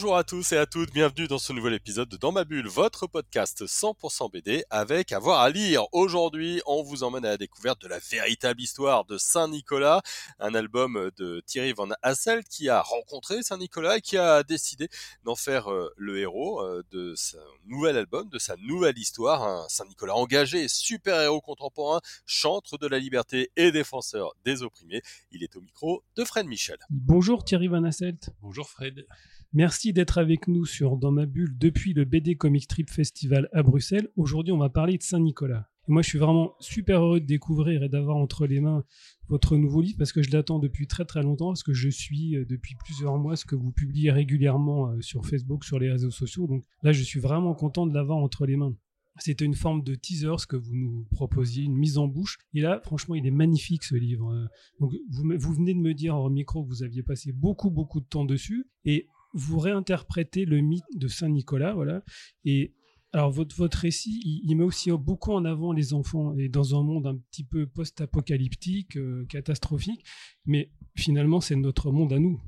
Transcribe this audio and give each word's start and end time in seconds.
Bonjour 0.00 0.16
à 0.16 0.22
tous 0.22 0.52
et 0.52 0.56
à 0.56 0.64
toutes, 0.64 0.92
bienvenue 0.92 1.26
dans 1.26 1.38
ce 1.38 1.52
nouvel 1.52 1.74
épisode 1.74 2.08
de 2.08 2.16
Dans 2.16 2.30
ma 2.30 2.44
bulle, 2.44 2.68
votre 2.68 3.08
podcast 3.08 3.66
100% 3.66 4.30
BD 4.30 4.62
avec 4.70 5.10
avoir 5.10 5.40
à 5.40 5.50
lire. 5.50 5.86
Aujourd'hui, 5.90 6.62
on 6.66 6.84
vous 6.84 7.02
emmène 7.02 7.24
à 7.24 7.30
la 7.30 7.36
découverte 7.36 7.82
de 7.82 7.88
la 7.88 7.98
véritable 7.98 8.60
histoire 8.60 9.04
de 9.06 9.18
Saint-Nicolas, 9.18 10.02
un 10.38 10.54
album 10.54 11.10
de 11.16 11.42
Thierry 11.44 11.72
Van 11.72 11.88
Hasselt 12.02 12.46
qui 12.48 12.68
a 12.68 12.80
rencontré 12.80 13.42
Saint-Nicolas 13.42 13.96
et 13.96 14.00
qui 14.00 14.16
a 14.16 14.44
décidé 14.44 14.88
d'en 15.24 15.34
faire 15.34 15.68
euh, 15.68 15.92
le 15.96 16.20
héros 16.20 16.60
euh, 16.60 16.84
de 16.92 17.14
son 17.16 17.38
nouvel 17.66 17.96
album, 17.96 18.28
de 18.28 18.38
sa 18.38 18.54
nouvelle 18.54 18.98
histoire, 18.98 19.42
un 19.42 19.68
Saint-Nicolas 19.68 20.14
engagé, 20.14 20.68
super-héros 20.68 21.40
contemporain, 21.40 22.00
chantre 22.24 22.78
de 22.78 22.86
la 22.86 23.00
liberté 23.00 23.50
et 23.56 23.72
défenseur 23.72 24.32
des 24.44 24.62
opprimés. 24.62 25.02
Il 25.32 25.42
est 25.42 25.56
au 25.56 25.60
micro 25.60 26.04
de 26.14 26.24
Fred 26.24 26.46
Michel. 26.46 26.78
Bonjour 26.88 27.42
Thierry 27.44 27.66
Van 27.66 27.82
Hasselt. 27.82 28.30
Bonjour 28.40 28.68
Fred. 28.70 29.04
Merci 29.54 29.94
d'être 29.94 30.18
avec 30.18 30.46
nous 30.46 30.66
sur 30.66 30.98
Dans 30.98 31.10
ma 31.10 31.24
bulle 31.24 31.56
depuis 31.56 31.94
le 31.94 32.04
BD 32.04 32.36
Comic 32.36 32.64
Strip 32.64 32.90
Festival 32.90 33.48
à 33.54 33.62
Bruxelles. 33.62 34.08
Aujourd'hui, 34.14 34.52
on 34.52 34.58
va 34.58 34.68
parler 34.68 34.98
de 34.98 35.02
Saint-Nicolas. 35.02 35.70
Moi, 35.86 36.02
je 36.02 36.08
suis 36.10 36.18
vraiment 36.18 36.54
super 36.60 37.00
heureux 37.00 37.20
de 37.20 37.24
découvrir 37.24 37.82
et 37.82 37.88
d'avoir 37.88 38.18
entre 38.18 38.46
les 38.46 38.60
mains 38.60 38.84
votre 39.26 39.56
nouveau 39.56 39.80
livre 39.80 39.96
parce 39.96 40.12
que 40.12 40.22
je 40.22 40.30
l'attends 40.32 40.58
depuis 40.58 40.86
très 40.86 41.06
très 41.06 41.22
longtemps, 41.22 41.46
parce 41.46 41.62
que 41.62 41.72
je 41.72 41.88
suis 41.88 42.36
euh, 42.36 42.44
depuis 42.44 42.74
plusieurs 42.84 43.16
mois 43.16 43.36
ce 43.36 43.46
que 43.46 43.56
vous 43.56 43.72
publiez 43.72 44.10
régulièrement 44.10 44.90
euh, 44.90 45.00
sur 45.00 45.24
Facebook, 45.24 45.64
sur 45.64 45.78
les 45.78 45.90
réseaux 45.90 46.10
sociaux. 46.10 46.46
Donc 46.46 46.66
là, 46.82 46.92
je 46.92 47.02
suis 47.02 47.18
vraiment 47.18 47.54
content 47.54 47.86
de 47.86 47.94
l'avoir 47.94 48.18
entre 48.18 48.44
les 48.44 48.56
mains. 48.56 48.76
C'était 49.18 49.46
une 49.46 49.54
forme 49.54 49.82
de 49.82 49.94
teaser, 49.94 50.36
ce 50.36 50.46
que 50.46 50.56
vous 50.56 50.74
nous 50.74 51.06
proposiez, 51.10 51.64
une 51.64 51.74
mise 51.74 51.96
en 51.96 52.06
bouche. 52.06 52.36
Et 52.52 52.60
là, 52.60 52.82
franchement, 52.84 53.14
il 53.14 53.26
est 53.26 53.30
magnifique 53.30 53.82
ce 53.82 53.94
livre. 53.94 54.30
Euh, 54.30 54.46
donc, 54.78 54.92
vous, 55.10 55.54
venez 55.54 55.72
de 55.72 55.80
me 55.80 55.94
dire 55.94 56.14
hors 56.14 56.28
micro 56.28 56.62
que 56.64 56.68
vous 56.68 56.82
aviez 56.82 57.02
passé 57.02 57.32
beaucoup, 57.32 57.70
beaucoup 57.70 58.00
de 58.00 58.06
temps 58.06 58.26
dessus. 58.26 58.66
Et 58.84 59.08
vous 59.34 59.58
réinterprétez 59.58 60.44
le 60.44 60.60
mythe 60.60 60.84
de 60.94 61.08
Saint 61.08 61.28
Nicolas, 61.28 61.74
voilà. 61.74 62.02
Et 62.44 62.74
alors 63.12 63.30
votre, 63.30 63.56
votre 63.56 63.78
récit, 63.78 64.20
il, 64.44 64.54
met 64.54 64.64
aussi 64.64 64.90
beaucoup 64.90 65.32
en 65.32 65.44
avant 65.44 65.72
les 65.72 65.94
enfants 65.94 66.36
et 66.36 66.48
dans 66.48 66.78
un 66.78 66.82
monde 66.82 67.06
un 67.06 67.16
petit 67.16 67.44
peu 67.44 67.66
post-apocalyptique, 67.66 68.96
euh, 68.96 69.24
catastrophique, 69.26 70.04
mais 70.44 70.70
finalement 70.94 71.40
c'est 71.40 71.56
notre 71.56 71.90
monde 71.90 72.12
à 72.12 72.18
nous. 72.18 72.40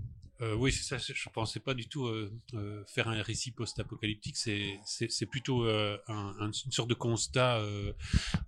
Euh, 0.43 0.55
oui, 0.55 0.73
c'est 0.73 0.85
ça. 0.85 0.97
Je 0.99 1.13
ne 1.13 1.33
pensais 1.33 1.61
pas 1.61 1.75
du 1.75 1.87
tout 1.87 2.07
euh, 2.07 2.33
euh, 2.55 2.83
faire 2.87 3.09
un 3.09 3.21
récit 3.21 3.51
post-apocalyptique. 3.51 4.37
C'est 4.37 5.27
plutôt 5.27 5.65
un, 5.65 6.35
une 6.41 6.53
sorte 6.53 6.89
de 6.89 6.95
constat, 6.95 7.63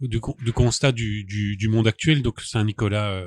de, 0.00 0.08
de, 0.08 0.50
constat 0.50 0.92
du, 0.92 1.24
du, 1.24 1.56
du, 1.56 1.68
monde 1.68 1.86
actuel. 1.86 2.22
Donc 2.22 2.40
Saint-Nicolas, 2.40 3.26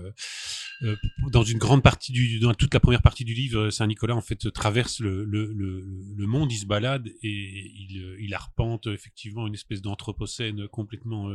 dans 1.32 1.44
une 1.44 1.60
grande 1.60 1.84
partie 1.84 2.12
du, 2.12 2.40
dans 2.40 2.54
toute 2.54 2.74
la 2.74 2.80
première 2.80 3.02
partie 3.02 3.24
du 3.24 3.34
livre, 3.34 3.70
Saint-Nicolas 3.70 4.16
en 4.16 4.22
fait 4.22 4.52
traverse 4.52 5.00
le, 5.00 5.24
le, 5.26 5.54
le, 5.54 5.84
le, 6.16 6.28
monde, 6.28 6.52
il 6.52 6.58
se 6.58 6.66
balade 6.66 7.08
et 7.08 7.14
il, 7.24 8.18
il 8.20 8.34
arpente 8.34 8.88
effectivement 8.88 9.48
une 9.48 9.54
espèce 9.54 9.82
d'anthropocène 9.82 10.68
complètement 10.70 11.30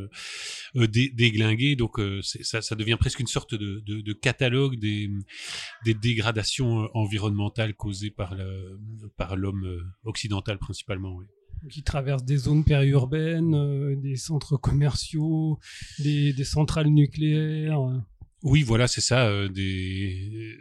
dé, 0.75 1.11
déglingué. 1.11 1.77
Donc 1.77 2.00
ça, 2.22 2.61
ça 2.61 2.75
devient 2.75 2.97
presque 2.98 3.20
une 3.20 3.28
sorte 3.28 3.55
de, 3.55 3.81
de, 3.87 4.00
de 4.00 4.12
catalogue 4.12 4.78
des, 4.78 5.11
des 5.84 5.94
dégradations 5.94 6.89
environnementales 6.94 7.20
environnementale 7.21 7.75
causée 7.75 8.11
par 8.11 9.37
l'homme 9.37 9.65
euh, 9.65 9.83
occidental 10.05 10.59
principalement. 10.59 11.15
Oui. 11.15 11.27
Qui 11.71 11.83
traverse 11.83 12.25
des 12.25 12.39
zones 12.39 12.65
périurbaines, 12.65 13.55
euh, 13.55 13.97
des 13.97 14.17
centres 14.17 14.57
commerciaux, 14.57 15.59
des, 15.99 16.33
des, 16.33 16.44
centrales 16.44 16.89
nucléaires. 16.89 17.81
Oui, 18.43 18.62
voilà, 18.62 18.89
c'est 18.89 19.03
ça. 19.03 19.27
Euh, 19.28 19.49
des, 19.49 20.56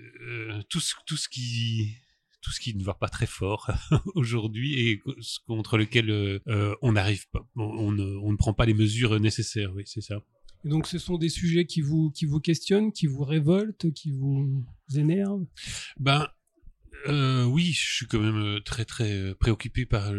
tout, 0.67 0.81
ce, 0.81 0.93
tout 1.05 1.15
ce 1.15 1.29
qui 1.29 1.95
tout 2.41 2.51
ce 2.51 2.59
qui 2.61 2.73
ne 2.73 2.83
va 2.83 2.93
pas 2.93 3.09
très 3.09 3.25
fort 3.25 3.69
aujourd'hui 4.15 4.79
et 4.79 5.01
contre 5.45 5.77
lequel 5.77 6.41
on 6.81 6.93
n'arrive 6.93 7.29
pas, 7.29 7.45
on, 7.55 7.91
ne, 7.91 8.03
on, 8.03 8.31
ne, 8.31 8.37
prend 8.37 8.53
pas 8.53 8.65
les 8.65 8.73
mesures 8.73 9.19
nécessaires. 9.19 9.73
Oui, 9.75 9.83
c'est 9.85 10.01
ça. 10.01 10.21
Et 10.65 10.69
donc, 10.69 10.87
ce 10.87 10.97
sont 10.97 11.17
des 11.17 11.29
sujets 11.29 11.65
qui 11.65 11.81
vous, 11.81 12.11
qui 12.11 12.25
vous 12.25 12.39
questionnent, 12.39 12.91
qui 12.91 13.07
vous 13.07 13.23
révoltent, 13.23 13.91
qui 13.93 14.11
vous 14.11 14.65
énervent? 14.95 15.45
Ben, 15.99 16.27
euh, 17.07 17.43
oui, 17.45 17.71
je 17.73 17.95
suis 17.95 18.05
quand 18.05 18.19
même 18.19 18.41
euh, 18.41 18.59
très 18.59 18.83
très 18.85 19.11
euh, 19.11 19.33
préoccupé 19.35 19.85
par 19.85 20.11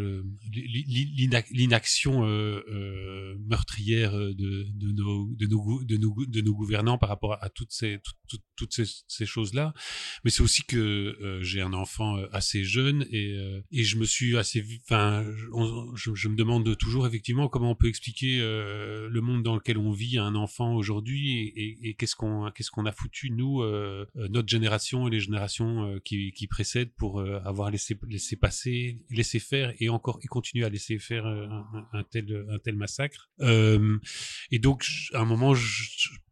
l'inaction 1.51 2.25
euh, 2.25 2.63
euh, 2.69 3.37
meurtrière 3.47 4.13
de, 4.13 4.35
de, 4.35 4.93
nos, 4.93 5.29
de, 5.35 5.47
nos, 5.47 5.85
de, 5.85 6.41
nos, 6.41 6.55
gouvernants 6.55 6.99
par 6.99 7.09
rapport 7.09 7.37
à, 7.43 7.51
toutes 7.51 7.73
ces 7.73 8.01
toutes, 8.29 8.43
toutes 8.57 8.73
ces, 8.73 9.27
choses-là. 9.27 9.75
Mais 10.25 10.31
c'est 10.31 10.43
aussi 10.43 10.63
que 10.65 11.39
j'ai 11.43 11.61
un 11.61 11.73
enfant 11.73 12.17
assez 12.33 12.65
jeune 12.65 13.07
et, 13.11 13.37
et 13.71 13.85
je 13.85 13.97
me 13.97 14.05
suis 14.05 14.37
assez, 14.37 14.65
enfin, 14.85 15.25
je, 15.95 16.15
je, 16.15 16.29
me 16.29 16.37
demande 16.37 16.77
toujours 16.77 17.07
effectivement 17.07 17.49
comment 17.49 17.73
on 17.73 17.75
peut 17.75 17.89
expliquer 17.89 18.39
le 18.39 19.21
monde 19.21 19.43
dans 19.43 19.55
lequel 19.55 19.79
on 19.79 19.93
vit 19.93 20.19
à 20.19 20.25
un 20.25 20.35
enfant 20.35 20.75
aujourd'hui 20.75 21.53
et, 21.57 21.89
et, 21.89 21.95
qu'est-ce 21.95 22.17
qu'on 22.17 22.51
qu'est-ce 22.55 22.71
a 22.81 22.93
foutu 22.93 23.31
nous, 23.31 23.63
notre 24.15 24.49
génération 24.49 25.09
et 25.09 25.11
les 25.11 25.21
générations 25.21 25.99
qui, 26.05 26.33
qui 26.33 26.47
précèdent 26.47 26.70
pour 26.97 27.21
euh, 27.21 27.41
avoir 27.45 27.71
laissé, 27.71 27.99
laissé 28.09 28.37
passer, 28.37 29.05
laisser 29.11 29.39
faire 29.39 29.73
et 29.79 29.89
encore 29.89 30.19
et 30.23 30.27
continuer 30.27 30.65
à 30.65 30.69
laisser 30.69 30.99
faire 30.99 31.27
euh, 31.27 31.47
un, 31.93 32.03
tel, 32.05 32.47
un 32.51 32.59
tel 32.59 32.77
massacre. 32.77 33.31
Euh, 33.41 33.99
et 34.51 34.59
donc, 34.59 34.87
à 35.15 35.21
un 35.21 35.25
moment, 35.25 35.55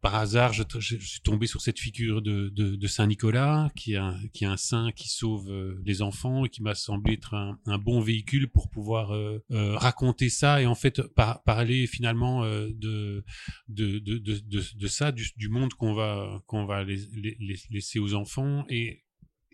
par 0.01 0.15
hasard, 0.15 0.53
je, 0.53 0.63
suis 0.79 1.21
tombé 1.21 1.47
sur 1.47 1.61
cette 1.61 1.79
figure 1.79 2.21
de, 2.21 2.49
de, 2.49 2.87
Saint 2.87 3.07
Nicolas, 3.07 3.69
qui 3.75 3.93
est 3.93 3.97
un, 3.97 4.17
qui 4.33 4.45
est 4.45 4.47
un 4.47 4.57
saint 4.57 4.91
qui 4.91 5.09
sauve 5.09 5.51
les 5.83 6.01
enfants 6.01 6.45
et 6.45 6.49
qui 6.49 6.63
m'a 6.63 6.73
semblé 6.73 7.13
être 7.13 7.33
un, 7.33 7.77
bon 7.77 8.01
véhicule 8.01 8.49
pour 8.49 8.69
pouvoir 8.69 9.11
raconter 9.49 10.29
ça 10.29 10.61
et 10.61 10.65
en 10.65 10.75
fait 10.75 11.01
par, 11.01 11.43
parler 11.43 11.85
finalement 11.87 12.43
de, 12.43 13.23
de, 13.67 13.99
de, 13.99 14.87
ça, 14.87 15.11
du, 15.11 15.49
monde 15.49 15.73
qu'on 15.73 15.93
va, 15.93 16.41
qu'on 16.47 16.65
va 16.65 16.83
laisser 16.83 17.99
aux 17.99 18.13
enfants 18.13 18.65
et 18.69 19.03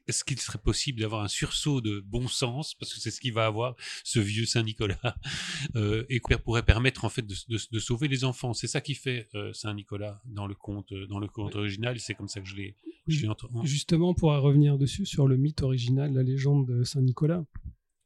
est-ce 0.08 0.24
qu'il 0.24 0.40
serait 0.40 0.60
possible 0.60 1.00
d'avoir 1.00 1.24
un 1.24 1.28
sursaut 1.28 1.82
de 1.82 2.00
bon 2.00 2.28
sens, 2.28 2.74
parce 2.76 2.94
que 2.94 3.00
c'est 3.00 3.12
ce 3.12 3.20
qu'il 3.20 3.34
va 3.34 3.46
avoir, 3.46 3.76
ce 4.04 4.20
vieux 4.20 4.46
Saint-Nicolas, 4.46 4.98
euh, 5.76 6.06
et 6.10 6.20
qui 6.20 6.36
pourrait 6.44 6.64
permettre 6.64 7.06
en 7.06 7.10
fait 7.10 7.24
de, 7.24 7.36
de, 7.50 7.60
de 7.72 7.80
sauver 7.80 8.08
les 8.08 8.24
enfants. 8.24 8.54
C'est 8.54 8.68
ça 8.68 8.82
qui 8.82 8.96
fait 8.96 9.28
euh, 9.36 9.54
Saint-Nicolas 9.54 10.22
dans 10.26 10.48
le 10.48 10.56
conte, 10.56 10.92
euh, 10.92 11.08
dans 11.08 11.20
le 11.20 11.28
conte 11.28 11.56
original. 11.56 12.00
C'est 12.00 12.14
comme 12.14 12.28
ça 12.28 12.42
que 12.42 12.48
je 12.48 12.56
l'ai. 12.56 12.76
Justement, 13.08 14.14
pour 14.14 14.32
revenir 14.32 14.78
dessus 14.78 15.06
sur 15.06 15.28
le 15.28 15.38
mythe 15.38 15.62
original, 15.62 16.14
la 16.14 16.24
légende 16.24 16.68
de 16.68 16.84
Saint-Nicolas. 16.84 17.46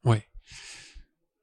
Ouais. 0.04 0.28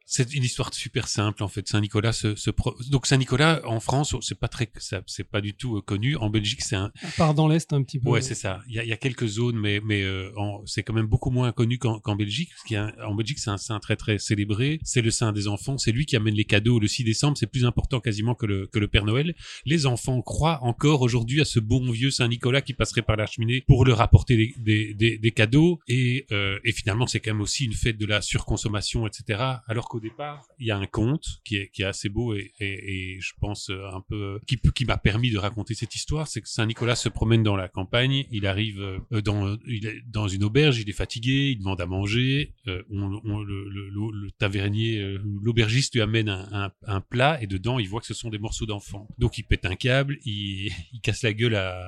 C'est 0.08 0.34
une 0.34 0.44
histoire 0.44 0.72
super 0.72 1.08
simple 1.08 1.42
en 1.42 1.48
fait. 1.48 1.66
Saint 1.66 1.80
Nicolas 1.80 2.12
se, 2.12 2.36
se 2.36 2.50
pro... 2.50 2.76
donc 2.90 3.06
Saint 3.06 3.16
Nicolas 3.16 3.60
en 3.64 3.80
France 3.80 4.14
c'est 4.20 4.38
pas 4.38 4.46
très 4.46 4.70
c'est 4.78 5.24
pas 5.24 5.40
du 5.40 5.52
tout 5.52 5.76
euh, 5.76 5.80
connu. 5.80 6.16
En 6.16 6.30
Belgique 6.30 6.62
c'est 6.62 6.76
un 6.76 6.92
à 7.02 7.10
part 7.16 7.34
dans 7.34 7.48
l'est 7.48 7.72
un 7.72 7.82
petit 7.82 7.98
peu. 7.98 8.10
Ouais 8.10 8.22
c'est 8.22 8.36
ça. 8.36 8.60
Il 8.68 8.74
y 8.76 8.78
a, 8.78 8.84
y 8.84 8.92
a, 8.92 8.96
quelques 8.96 9.26
zones 9.26 9.58
mais 9.58 9.80
mais 9.84 10.04
euh, 10.04 10.30
c'est 10.64 10.84
quand 10.84 10.92
même 10.92 11.08
beaucoup 11.08 11.30
moins 11.30 11.50
connu 11.50 11.78
qu'en 11.78 12.16
Belgique. 12.16 12.50
Parce 12.50 12.62
qu'il 12.62 12.74
y 12.74 12.78
a 12.78 12.94
en 13.04 13.16
Belgique 13.16 13.40
c'est 13.40 13.50
un 13.50 13.56
saint 13.56 13.80
très 13.80 13.96
très 13.96 14.18
célébré. 14.18 14.78
C'est 14.84 15.02
le 15.02 15.10
saint 15.10 15.32
des 15.32 15.48
enfants. 15.48 15.76
C'est 15.76 15.90
lui 15.90 16.06
qui 16.06 16.14
amène 16.14 16.34
les 16.34 16.44
cadeaux 16.44 16.78
le 16.78 16.86
6 16.86 17.02
décembre. 17.02 17.36
C'est 17.36 17.48
plus 17.48 17.64
important 17.64 17.98
quasiment 17.98 18.36
que 18.36 18.46
le 18.46 18.68
que 18.68 18.78
le 18.78 18.86
Père 18.86 19.06
Noël. 19.06 19.34
Les 19.64 19.86
enfants 19.86 20.22
croient 20.22 20.62
encore 20.62 21.02
aujourd'hui 21.02 21.40
à 21.40 21.44
ce 21.44 21.58
bon 21.58 21.90
vieux 21.90 22.12
Saint 22.12 22.28
Nicolas 22.28 22.62
qui 22.62 22.74
passerait 22.74 23.02
par 23.02 23.16
la 23.16 23.26
cheminée 23.26 23.64
pour 23.66 23.84
leur 23.84 24.00
apporter 24.00 24.36
des 24.36 24.54
des, 24.58 24.94
des, 24.94 25.18
des 25.18 25.30
cadeaux 25.32 25.80
et 25.88 26.26
euh, 26.30 26.60
et 26.64 26.70
finalement 26.70 27.08
c'est 27.08 27.18
quand 27.18 27.32
même 27.32 27.40
aussi 27.40 27.64
une 27.64 27.74
fête 27.74 27.98
de 27.98 28.06
la 28.06 28.20
surconsommation 28.20 29.04
etc. 29.04 29.40
Alors 29.66 29.88
au 29.96 30.00
départ, 30.00 30.46
il 30.58 30.66
y 30.66 30.70
a 30.70 30.76
un 30.76 30.86
conte 30.86 31.24
qui 31.44 31.56
est, 31.56 31.68
qui 31.68 31.82
est 31.82 31.86
assez 31.86 32.08
beau 32.08 32.34
et, 32.34 32.52
et, 32.60 33.14
et 33.14 33.20
je 33.20 33.32
pense 33.40 33.70
euh, 33.70 33.88
un 33.92 34.02
peu 34.02 34.38
qui, 34.46 34.58
qui 34.74 34.84
m'a 34.84 34.98
permis 34.98 35.30
de 35.30 35.38
raconter 35.38 35.74
cette 35.74 35.94
histoire, 35.94 36.28
c'est 36.28 36.40
que 36.40 36.48
Saint 36.48 36.66
Nicolas 36.66 36.96
se 36.96 37.08
promène 37.08 37.42
dans 37.42 37.56
la 37.56 37.68
campagne, 37.68 38.26
il 38.30 38.46
arrive 38.46 38.80
euh, 38.80 39.20
dans, 39.22 39.54
est 39.54 40.02
dans 40.06 40.28
une 40.28 40.44
auberge, 40.44 40.78
il 40.78 40.88
est 40.88 40.94
fatigué, 40.94 41.50
il 41.50 41.58
demande 41.58 41.80
à 41.80 41.86
manger, 41.86 42.54
euh, 42.68 42.82
on, 42.90 43.20
on, 43.24 43.42
le, 43.42 43.68
le, 43.68 43.88
le, 43.90 44.30
tavernier, 44.32 45.16
l'aubergiste 45.42 45.94
lui 45.94 46.02
amène 46.02 46.28
un, 46.28 46.48
un, 46.52 46.72
un, 46.86 47.00
plat 47.00 47.42
et 47.42 47.46
dedans 47.46 47.78
il 47.78 47.88
voit 47.88 48.00
que 48.00 48.06
ce 48.06 48.14
sont 48.14 48.28
des 48.28 48.38
morceaux 48.38 48.66
d'enfant. 48.66 49.08
Donc 49.18 49.38
il 49.38 49.44
pète 49.44 49.64
un 49.64 49.76
câble, 49.76 50.18
il, 50.24 50.70
il 50.92 51.00
casse 51.00 51.22
la 51.22 51.32
gueule 51.32 51.54
à, 51.54 51.86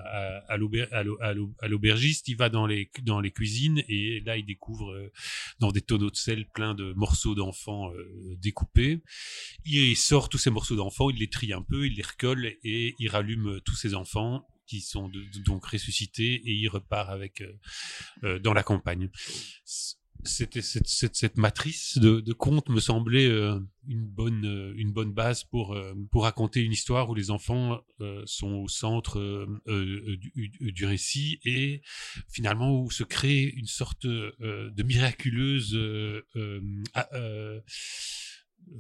à, 0.49 0.55
à 0.55 1.69
l'aubergiste, 1.69 2.29
il 2.29 2.37
va 2.37 2.49
dans 2.49 2.67
les, 2.67 2.91
dans 3.03 3.21
les 3.21 3.31
cuisines 3.31 3.83
et 3.89 4.21
là 4.25 4.37
il 4.39 4.47
découvre 4.47 5.11
dans 5.61 5.73
des 5.73 5.83
tonneaux 5.83 6.11
de 6.11 6.17
sel 6.17 6.47
plein 6.47 6.75
de 6.75 6.93
morceaux 6.95 7.35
d'enfants 7.35 7.91
euh, 7.99 8.37
découpés. 8.41 9.03
Il 9.65 9.97
sort 9.97 10.29
tous 10.29 10.39
ces 10.39 10.51
morceaux 10.51 10.77
d'enfants, 10.77 11.11
il 11.11 11.19
les 11.19 11.29
trie 11.29 11.53
un 11.53 11.63
peu, 11.63 11.87
il 11.87 11.95
les 11.95 12.03
recolle 12.03 12.47
et 12.63 12.95
il 12.99 13.09
rallume 13.09 13.61
tous 13.65 13.75
ces 13.75 13.95
enfants 13.95 14.47
qui 14.67 14.81
sont 14.83 15.11
donc 15.47 15.65
ressuscités 15.65 16.35
et 16.35 16.53
il 16.53 16.69
repart 16.69 17.09
avec 17.09 17.43
dans 18.23 18.53
la 18.53 18.63
campagne 18.63 19.09
c'était 20.25 20.63
cette, 20.63 20.87
cette, 20.87 21.37
matrice 21.37 21.99
de, 21.99 22.21
de 22.21 22.33
conte 22.33 22.69
me 22.69 22.81
semblait 22.81 23.29
euh, 23.29 23.59
une 23.87 24.07
bonne 24.07 24.45
euh, 24.45 24.75
une 24.77 24.93
bonne 24.93 25.13
base 25.13 25.45
pour 25.45 25.75
euh, 25.75 25.95
pour 26.11 26.25
raconter 26.25 26.61
une 26.63 26.73
histoire 26.73 27.09
où 27.09 27.15
les 27.15 27.31
enfants 27.31 27.81
sont 28.25 28.53
au 28.53 28.69
centre 28.69 29.47
du, 29.67 30.73
du, 30.73 30.87
récit 30.87 31.41
et 31.45 31.83
finalement 32.29 32.81
où 32.81 32.91
se 32.91 33.03
crée 33.03 33.43
une 33.43 33.67
sorte 33.67 34.07
de 34.07 34.83
miraculeuse 34.83 35.77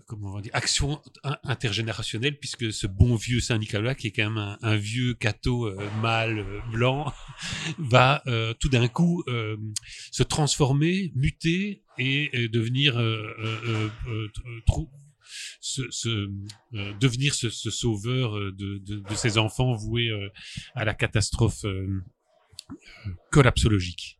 comment 0.07 0.35
on 0.35 0.41
dire, 0.41 0.53
action 0.55 1.01
intergénérationnelle, 1.45 2.39
puisque 2.39 2.73
ce 2.73 2.87
bon 2.87 3.15
vieux 3.15 3.41
Saint-Nicolas, 3.41 3.95
qui 3.95 4.09
est 4.09 4.11
quand 4.11 4.31
même 4.31 4.57
un, 4.61 4.77
vieux 4.77 5.15
cateau 5.15 5.67
euh, 5.67 5.91
mâle 6.01 6.39
euh, 6.39 6.61
blanc, 6.73 7.13
va 7.79 8.23
euh, 8.27 8.55
tout 8.55 8.69
d'un 8.69 8.89
coup 8.89 9.25
se 10.11 10.23
transformer, 10.23 11.13
muter 11.15 11.83
et, 11.99 12.49
devenir 12.49 12.95
ce, 15.61 16.31
devenir 17.01 17.35
ce, 17.35 17.51
sauveur 17.51 18.35
de, 18.35 18.53
de, 18.53 19.01
de, 19.01 19.15
ses 19.15 19.39
enfants 19.39 19.75
voués 19.75 20.11
à 20.75 20.85
la 20.85 20.95
catastrophe 20.95 21.65
collapsologique. 23.31 24.18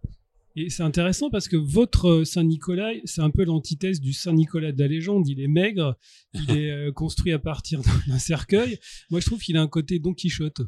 Et 0.61 0.71
c'est 0.71 0.83
intéressant 0.83 1.31
parce 1.31 1.47
que 1.47 1.57
votre 1.57 2.25
Saint-Nicolas, 2.25 2.91
c'est 3.05 3.21
un 3.21 3.31
peu 3.31 3.45
l'antithèse 3.45 4.01
du 4.01 4.13
Saint-Nicolas 4.13 4.73
de 4.73 4.81
la 4.81 4.89
légende. 4.89 5.29
Il 5.29 5.41
est 5.41 5.47
maigre, 5.47 5.97
il 6.35 6.51
est 6.57 6.71
euh, 6.73 6.91
construit 6.91 7.33
à 7.33 7.39
partir 7.39 7.81
d'un 8.09 8.19
cercueil. 8.19 8.77
Moi, 9.11 9.21
je 9.21 9.27
trouve 9.27 9.39
qu'il 9.41 9.57
a 9.57 9.63
un 9.63 9.69
côté 9.69 10.01
Don 10.01 10.15
Quichotte. 10.15 10.63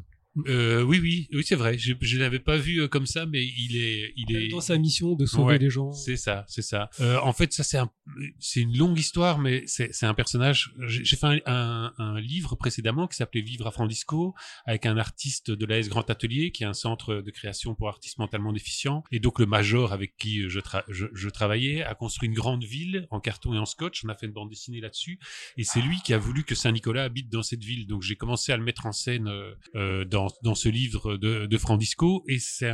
Euh, 0.47 0.81
oui, 0.83 0.99
oui, 1.01 1.27
oui, 1.33 1.43
c'est 1.45 1.55
vrai. 1.55 1.77
Je, 1.77 1.93
je 1.99 2.17
l'avais 2.17 2.39
pas 2.39 2.57
vu 2.57 2.81
euh, 2.81 2.87
comme 2.87 3.05
ça, 3.05 3.25
mais 3.25 3.43
il 3.43 3.75
est, 3.75 4.13
il 4.15 4.35
est 4.35 4.47
dans 4.47 4.61
sa 4.61 4.77
mission 4.77 5.15
de 5.15 5.25
sauver 5.25 5.57
les 5.57 5.69
gens. 5.69 5.91
C'est 5.91 6.15
ça, 6.15 6.45
c'est 6.47 6.61
ça. 6.61 6.89
Euh, 7.01 7.19
en 7.21 7.33
fait, 7.33 7.51
ça 7.51 7.63
c'est 7.63 7.77
un, 7.77 7.91
c'est 8.39 8.61
une 8.61 8.77
longue 8.77 8.97
histoire, 8.97 9.39
mais 9.39 9.63
c'est, 9.67 9.93
c'est 9.93 10.05
un 10.05 10.13
personnage. 10.13 10.73
J'ai 10.87 11.17
fait 11.17 11.27
un, 11.27 11.39
un, 11.45 11.93
un, 11.97 12.19
livre 12.21 12.55
précédemment 12.55 13.07
qui 13.07 13.17
s'appelait 13.17 13.41
Vivre 13.41 13.67
à 13.67 13.71
Frandisco 13.71 14.33
avec 14.65 14.85
un 14.85 14.97
artiste 14.97 15.51
de 15.51 15.65
l'AS 15.65 15.89
Grand 15.89 16.09
Atelier, 16.09 16.51
qui 16.51 16.63
est 16.63 16.67
un 16.67 16.73
centre 16.73 17.15
de 17.15 17.31
création 17.31 17.75
pour 17.75 17.89
artistes 17.89 18.17
mentalement 18.17 18.53
déficients. 18.53 19.03
Et 19.11 19.19
donc 19.19 19.39
le 19.39 19.45
major 19.45 19.91
avec 19.91 20.15
qui 20.15 20.49
je, 20.49 20.59
je, 20.87 21.07
je, 21.13 21.29
travaillais 21.29 21.83
a 21.83 21.93
construit 21.93 22.29
une 22.29 22.35
grande 22.35 22.63
ville 22.63 23.07
en 23.11 23.19
carton 23.19 23.53
et 23.53 23.57
en 23.57 23.65
scotch. 23.65 24.05
On 24.05 24.09
a 24.09 24.15
fait 24.15 24.27
une 24.27 24.33
bande 24.33 24.49
dessinée 24.49 24.79
là-dessus, 24.79 25.19
et 25.57 25.63
c'est 25.65 25.81
lui 25.81 25.99
qui 26.05 26.13
a 26.13 26.17
voulu 26.17 26.43
que 26.43 26.55
Saint 26.55 26.71
Nicolas 26.71 27.03
habite 27.03 27.29
dans 27.29 27.43
cette 27.43 27.63
ville. 27.63 27.85
Donc 27.85 28.01
j'ai 28.01 28.15
commencé 28.15 28.53
à 28.53 28.57
le 28.57 28.63
mettre 28.63 28.85
en 28.85 28.93
scène 28.93 29.29
euh, 29.75 30.05
dans 30.05 30.20
dans, 30.43 30.55
ce 30.55 30.69
livre 30.69 31.17
de, 31.17 31.45
de 31.45 31.57
Frandisco 31.57 32.23
et 32.27 32.39
c'est 32.39 32.71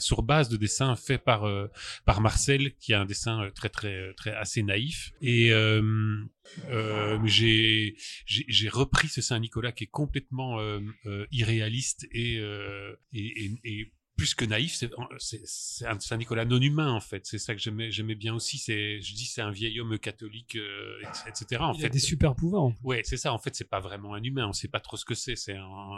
sur 0.00 0.22
base 0.22 0.48
de 0.48 0.56
dessins 0.56 0.96
faits 0.96 1.22
par 1.24 1.44
euh, 1.44 1.68
par 2.04 2.20
Marcel 2.20 2.74
qui 2.76 2.94
a 2.94 3.00
un 3.00 3.04
dessin 3.04 3.44
euh, 3.44 3.50
très 3.50 3.68
très 3.68 4.14
très 4.14 4.32
assez 4.32 4.62
naïf 4.62 5.12
et 5.20 5.52
euh, 5.52 5.82
euh, 6.70 7.18
j'ai 7.24 8.68
repris 8.68 9.08
ce 9.08 9.20
Saint 9.20 9.38
Nicolas 9.38 9.72
qui 9.72 9.84
est 9.84 9.88
complètement 9.88 10.60
euh, 10.60 10.80
irréaliste 11.30 12.06
et, 12.12 12.36
et, 13.12 13.44
et, 13.44 13.52
et 13.64 13.92
plus 14.18 14.34
que 14.34 14.44
naïf, 14.44 14.74
c'est 15.18 15.86
un 15.86 16.00
Saint-Nicolas 16.00 16.44
non 16.44 16.60
humain 16.60 16.90
en 16.90 17.00
fait. 17.00 17.24
C'est 17.24 17.38
ça 17.38 17.54
que 17.54 17.60
j'aimais 17.60 18.14
bien 18.16 18.34
aussi. 18.34 18.58
C'est, 18.58 19.00
je 19.00 19.14
dis, 19.14 19.24
c'est 19.24 19.42
un 19.42 19.52
vieil 19.52 19.80
homme 19.80 19.96
catholique, 19.96 20.56
euh, 20.56 21.00
etc. 21.28 21.62
En 21.62 21.72
Il 21.72 21.80
fait, 21.80 21.86
a 21.86 21.88
des 21.88 22.00
super 22.00 22.34
pouvoirs. 22.34 22.72
Ouais, 22.82 23.02
c'est 23.04 23.16
ça. 23.16 23.32
En 23.32 23.38
fait, 23.38 23.54
c'est 23.54 23.70
pas 23.70 23.78
vraiment 23.78 24.14
un 24.14 24.22
humain. 24.22 24.48
On 24.48 24.52
sait 24.52 24.66
pas 24.66 24.80
trop 24.80 24.96
ce 24.96 25.04
que 25.04 25.14
c'est. 25.14 25.36
C'est 25.36 25.56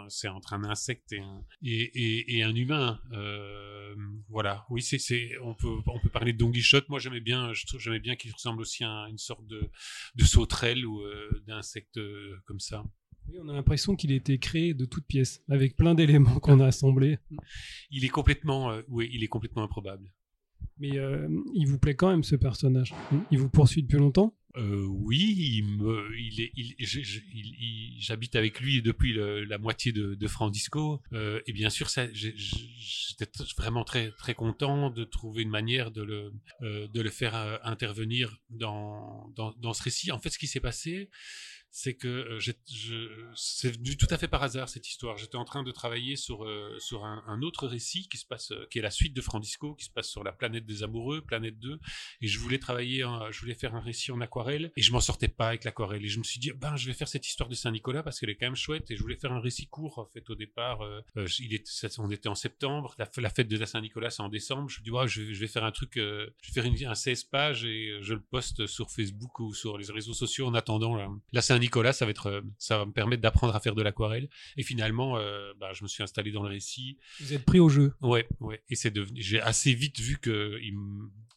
c'est 0.08 0.28
entre 0.28 0.52
un 0.52 0.64
insecte 0.64 1.12
et 1.14 1.20
un 1.20 1.43
et, 1.62 1.81
et, 1.81 2.37
et 2.37 2.43
un 2.43 2.55
humain. 2.55 3.00
Euh, 3.12 3.94
voilà. 4.28 4.67
Oui, 4.69 4.82
c'est 4.82 4.99
c'est. 4.99 5.31
On 5.43 5.55
peut 5.55 5.78
on 5.87 5.99
peut 5.99 6.11
parler 6.11 6.34
de 6.34 6.38
Don 6.38 6.52
Quichotte. 6.52 6.90
Moi, 6.90 6.99
j'aimais 6.99 7.20
bien. 7.20 7.55
Je 7.55 7.67
trouve 7.67 7.81
j'aimais 7.81 8.00
bien 8.00 8.17
qu'il 8.17 8.32
ressemble 8.32 8.61
aussi 8.61 8.84
à 8.84 9.06
une 9.08 9.19
sorte 9.19 9.46
de 9.46 9.70
de 10.14 10.25
sauterelle 10.25 10.84
ou 10.84 11.00
euh, 11.00 11.43
d'insecte 11.46 11.96
euh, 11.96 12.37
comme 12.44 12.61
ça. 12.61 12.84
Oui, 13.31 13.38
on 13.44 13.49
a 13.49 13.53
l'impression 13.53 13.94
qu'il 13.94 14.11
a 14.12 14.17
été 14.17 14.38
créé 14.38 14.75
de 14.75 14.85
toutes 14.85 15.06
pièces, 15.06 15.43
avec 15.49 15.77
plein 15.77 15.94
d'éléments 15.94 16.41
qu'on 16.41 16.59
a 16.59 16.67
assemblés. 16.67 17.19
Il 17.91 18.05
est 18.05 18.09
complètement, 18.09 18.73
euh, 18.73 18.82
oui, 18.88 19.09
il 19.12 19.23
est 19.23 19.29
complètement 19.29 19.62
improbable. 19.62 20.11
Mais 20.79 20.99
euh, 20.99 21.29
il 21.55 21.67
vous 21.69 21.79
plaît 21.79 21.94
quand 21.94 22.11
même 22.11 22.25
ce 22.25 22.35
personnage. 22.35 22.93
Il 23.31 23.38
vous 23.38 23.49
poursuit 23.49 23.82
depuis 23.82 23.99
longtemps? 23.99 24.35
Euh, 24.56 24.85
Oui, 24.88 25.37
il 25.38 25.65
me, 25.77 26.09
il 26.19 26.41
est, 26.41 26.53
il, 26.56 27.97
j'habite 28.00 28.35
avec 28.35 28.59
lui 28.59 28.82
depuis 28.82 29.12
la 29.12 29.59
moitié 29.59 29.93
de, 29.93 30.15
de 30.15 30.27
Frandisco. 30.27 31.00
et 31.12 31.53
bien 31.53 31.71
sûr, 31.71 31.88
ça, 31.88 32.12
j'étais 32.12 33.27
vraiment 33.56 33.85
très 33.85 34.11
très 34.12 34.35
content 34.35 34.91
de 34.91 35.05
trouver 35.05 35.43
une 35.43 35.50
manière 35.50 35.93
de 35.93 36.03
le, 36.03 36.32
de 36.62 37.00
le 37.00 37.11
faire 37.11 37.61
intervenir 37.62 38.38
dans, 38.49 39.31
dans, 39.37 39.53
dans 39.53 39.73
ce 39.73 39.85
récit. 39.85 40.11
En 40.11 40.19
fait, 40.19 40.31
ce 40.31 40.38
qui 40.38 40.49
s'est 40.49 40.61
passé, 40.61 41.11
c'est 41.72 41.94
que 41.94 42.08
euh, 42.08 43.32
c'est 43.37 43.70
venu 43.70 43.96
tout 43.96 44.06
à 44.11 44.19
fait 44.19 44.26
par 44.26 44.43
hasard 44.43 44.69
cette 44.69 44.88
histoire. 44.88 45.17
J'étais 45.17 45.37
en 45.37 45.44
train 45.44 45.62
de 45.62 45.70
travailler 45.70 46.17
sur 46.17 46.44
euh, 46.44 46.76
sur 46.81 47.05
un, 47.05 47.43
autre 47.43 47.69
récit 47.69 48.08
qui 48.08 48.19
se 48.19 48.26
passe, 48.26 48.50
euh, 48.50 48.67
qui 48.70 48.81
est 48.81 48.82
la 48.82 48.90
suite 48.90 49.14
de 49.14 49.20
Frandisco, 49.20 49.75
qui 49.75 49.84
se 49.84 49.90
passe 49.90 50.08
sur 50.08 50.25
la 50.25 50.32
planète 50.32 50.67
des 50.67 50.82
amoureux, 50.82 51.22
planète 51.22 51.58
2. 51.61 51.78
Et 52.22 52.26
je 52.26 52.38
voulais 52.38 52.58
travailler, 52.58 53.05
je 53.31 53.40
voulais 53.40 53.55
faire 53.55 53.75
un 53.75 53.81
récit 53.81 54.11
en 54.11 54.20
aquarelle, 54.20 54.72
et 54.76 54.82
je 54.82 54.93
m'en 54.93 55.00
sortais 55.00 55.28
pas 55.28 55.49
avec 55.49 55.64
l'aquarelle. 55.64 56.05
Et 56.05 56.08
je 56.08 56.19
me 56.19 56.25
suis 56.25 56.40
dit, 56.40 56.50
ben 56.52 56.76
je 56.76 56.87
vais 56.87 56.93
faire 56.93 57.08
cette 57.08 57.26
histoire 57.26 57.49
de 57.49 57.55
Saint 57.55 57.70
Nicolas 57.70 58.02
parce 58.02 58.19
qu'elle 58.19 58.31
est 58.31 58.37
quand 58.37 58.46
même 58.46 58.56
chouette. 58.56 58.90
Et 58.90 58.96
je 58.96 59.02
voulais 59.02 59.17
faire 59.17 59.32
un 59.32 59.40
récit 59.40 59.69
court 59.69 59.99
en 59.99 60.06
fait 60.06 60.28
au 60.28 60.34
départ. 60.34 60.81
il 61.38 61.55
était, 61.55 61.70
on 61.99 62.11
était 62.11 62.28
en 62.28 62.34
septembre, 62.34 62.96
la, 62.99 63.31
fête 63.31 63.49
de 63.49 63.56
la 63.56 63.67
Saint 63.67 63.81
Nicolas 63.81 64.11
c'est 64.11 64.22
en 64.22 64.28
décembre. 64.28 64.69
Je 64.69 64.81
me 64.81 64.84
dis, 64.84 64.90
ouais, 64.90 65.06
je, 65.06 65.22
vais 65.22 65.46
faire 65.46 65.64
un 65.64 65.72
truc, 65.72 65.93
je 65.94 66.26
vais 66.49 66.52
faire 66.52 66.64
une, 66.64 66.84
un 66.84 66.94
16 66.94 67.25
pages 67.25 67.64
et 67.64 67.99
je 68.00 68.14
le 68.14 68.20
poste 68.20 68.67
sur 68.67 68.90
Facebook 68.90 69.38
ou 69.38 69.55
sur 69.55 69.78
les 69.78 69.87
réseaux 69.90 70.14
sociaux 70.14 70.46
en 70.46 70.55
attendant 70.55 70.96
la, 70.96 71.08
la 71.32 71.43
Saint 71.43 71.60
Nicolas, 71.61 71.93
ça 71.93 72.05
va 72.05 72.11
être, 72.11 72.27
euh, 72.27 72.41
ça 72.59 72.79
va 72.79 72.87
me 72.87 72.93
permettre 72.93 73.23
d'apprendre 73.23 73.55
à 73.55 73.61
faire 73.61 73.75
de 73.75 73.83
l'aquarelle. 73.83 74.29
Et 74.57 74.62
finalement, 74.62 75.17
euh, 75.17 75.53
bah, 75.59 75.73
je 75.73 75.83
me 75.83 75.89
suis 75.89 76.03
installé 76.03 76.33
dans 76.33 76.43
le 76.43 76.49
récit. 76.49 76.99
Vous 77.21 77.33
êtes 77.33 77.45
pris 77.45 77.61
au 77.61 77.69
jeu. 77.69 77.95
Ouais, 78.01 78.27
ouais. 78.41 78.62
Et 78.69 78.75
c'est 78.75 78.91
devenu, 78.91 79.21
j'ai 79.23 79.41
assez 79.41 79.75
vite 79.75 80.01
vu 80.01 80.19
que 80.19 80.59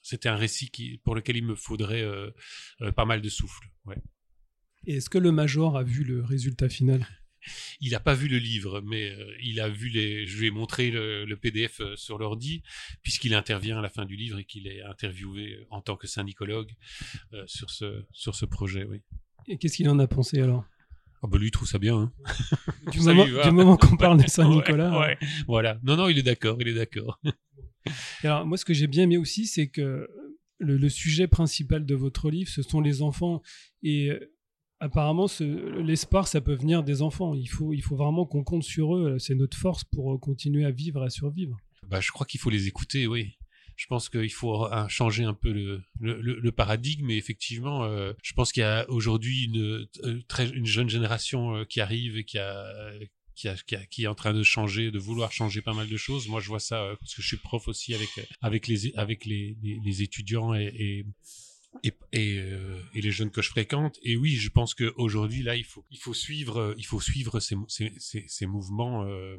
c'était 0.02 0.30
un 0.30 0.36
récit 0.36 0.70
qui, 0.70 0.98
pour 1.04 1.16
lequel 1.16 1.38
il 1.38 1.46
me 1.46 1.56
faudrait 1.56 2.02
euh, 2.02 2.32
pas 2.96 3.06
mal 3.06 3.22
de 3.22 3.30
souffle. 3.30 3.68
Ouais. 3.86 3.98
Et 4.88 4.98
est-ce 4.98 5.10
que 5.10 5.18
le 5.18 5.32
major 5.32 5.78
a 5.78 5.84
vu 5.84 6.04
le 6.04 6.24
résultat 6.24 6.70
final? 6.70 7.06
Il 7.82 7.92
n'a 7.92 8.00
pas 8.00 8.14
vu 8.14 8.30
le 8.30 8.38
livre, 8.38 8.80
mais 8.80 9.14
il 9.42 9.60
a 9.60 9.68
vu 9.68 9.90
les. 9.90 10.26
Je 10.26 10.38
lui 10.40 10.48
ai 10.48 10.52
montré 10.52 10.92
le, 10.92 11.36
PDF 11.36 11.82
sur 11.96 12.18
l'ordi, 12.18 12.64
puisqu'il 13.02 13.34
intervient 13.34 13.80
à 13.80 13.82
la 13.82 13.90
fin 13.90 14.06
du 14.06 14.16
livre 14.16 14.40
et 14.40 14.46
qu'il 14.46 14.66
est 14.66 14.82
interviewé 14.82 15.60
en 15.70 15.82
tant 15.82 15.98
que 15.98 16.08
syndicologue 16.08 16.72
sur 17.46 17.70
ce 17.70 18.06
sur 18.14 18.34
ce 18.34 18.46
projet. 18.46 18.86
Oui. 18.86 19.02
Et 19.48 19.58
qu'est-ce 19.58 19.78
qu'il 19.78 19.90
en 19.90 20.00
a 20.00 20.08
pensé 20.08 20.40
alors? 20.40 20.66
Ah 21.22 21.28
bah 21.28 21.38
lui 21.38 21.48
il 21.48 21.52
trouve 21.52 21.68
ça 21.68 21.80
bien. 21.80 21.98
Hein. 21.98 22.12
Du, 22.92 23.00
moment, 23.00 23.26
du, 23.26 23.52
moment, 23.52 23.78
qu'on 23.78 23.96
parle 23.96 24.22
de 24.22 24.28
Saint-Nicolas. 24.28 25.00
Ouais, 25.00 25.18
Voilà. 25.48 25.80
Non, 25.84 25.96
non, 25.96 26.10
il 26.10 26.18
est 26.18 26.24
d'accord, 26.24 26.58
il 26.60 26.68
est 26.68 26.74
d'accord. 26.74 27.22
alors 28.24 28.46
moi 28.46 28.58
ce 28.58 28.66
que 28.66 28.74
j'ai 28.74 28.88
bien 28.88 29.04
aimé 29.04 29.18
aussi, 29.18 29.48
c'est 29.48 29.68
que 29.68 30.08
le, 30.60 30.90
sujet 30.90 31.28
principal 31.28 31.86
de 31.86 31.96
votre 31.96 32.30
livre, 32.30 32.50
ce 32.50 32.62
sont 32.62 32.82
les 32.82 33.02
enfants. 33.02 33.42
Et 33.84 34.10
euh, 34.10 34.34
apparemment, 34.80 35.28
l'espoir, 35.40 36.28
ça 36.28 36.42
peut 36.42 36.54
venir 36.54 36.84
des 36.84 37.02
enfants. 37.02 37.34
Il 37.34 37.48
faut, 37.48 37.74
il 37.74 37.82
faut 37.82 37.96
vraiment 37.96 38.26
qu'on 38.26 38.44
compte 38.44 38.64
sur 38.64 38.96
eux. 38.96 39.18
C'est 39.20 39.36
notre 39.36 39.58
force 39.58 39.84
pour 39.84 40.20
continuer 40.20 40.66
à 40.66 40.72
vivre, 40.72 41.02
à 41.02 41.10
survivre. 41.10 41.58
Bah, 41.88 42.00
je 42.00 42.12
crois 42.12 42.26
qu'il 42.26 42.40
faut 42.40 42.50
les 42.50 42.68
écouter, 42.68 43.08
oui 43.08 43.34
je 43.76 43.88
pense 43.88 44.10
qu'il 44.10 44.32
faut 44.32 44.68
changer 44.88 45.24
un 45.24 45.34
peu 45.34 45.82
le, 46.00 46.52
paradigme. 46.52 47.10
Et 47.10 47.18
effectivement, 47.18 47.84
euh, 47.84 48.14
je 48.22 48.34
pense 48.34 48.52
qu'il 48.52 48.62
y 48.62 48.66
a 48.66 48.90
aujourd'hui 48.90 49.46
une, 49.46 49.88
euh, 50.04 50.52
une 50.54 50.66
jeune 50.66 50.90
génération 50.90 51.56
euh, 51.56 51.66
qui 51.66 51.82
arrive 51.82 52.18
et 52.18 52.24
qui 52.24 52.38
est 52.38 54.08
en 54.08 54.16
train 54.16 54.34
de 54.34 54.44
changer, 54.44 54.92
de 54.92 55.00
vouloir 55.00 55.32
changer 55.32 55.62
pas 55.62 55.74
mal 55.74 55.90
de 55.90 55.98
choses. 55.98 56.28
Moi, 56.28 56.40
je 56.40 56.48
vois 56.48 56.60
ça 56.60 56.96
parce 57.00 57.16
que 57.16 57.22
je 57.22 57.28
suis 57.28 57.38
prof 57.38 57.68
aussi 57.68 57.94
avec 57.94 58.10
avec 58.42 58.68
les 58.68 58.94
avec 58.96 59.26
les, 59.26 60.02
étudiants 60.02 60.54
et 60.54 61.06
et, 61.84 61.94
et, 62.12 62.40
euh, 62.40 62.80
et, 62.94 63.02
les 63.02 63.12
jeunes 63.12 63.32
que 63.32 63.42
je 63.42 63.50
fréquente. 63.50 64.00
Et 64.04 64.16
oui, 64.16 64.32
je 64.32 64.50
pense 64.50 64.74
qu'aujourd'hui, 64.74 65.44
là, 65.44 65.56
il 65.56 65.66
faut, 65.66 65.84
il 65.92 65.98
faut 65.98 66.14
suivre, 66.14 66.76
il 66.78 66.86
faut 66.86 67.02
suivre 67.02 67.40
ces, 67.40 67.56
ces, 67.68 67.94
ces, 67.98 68.26
ces 68.28 68.46
mouvements. 68.46 69.06
Euh, 69.06 69.38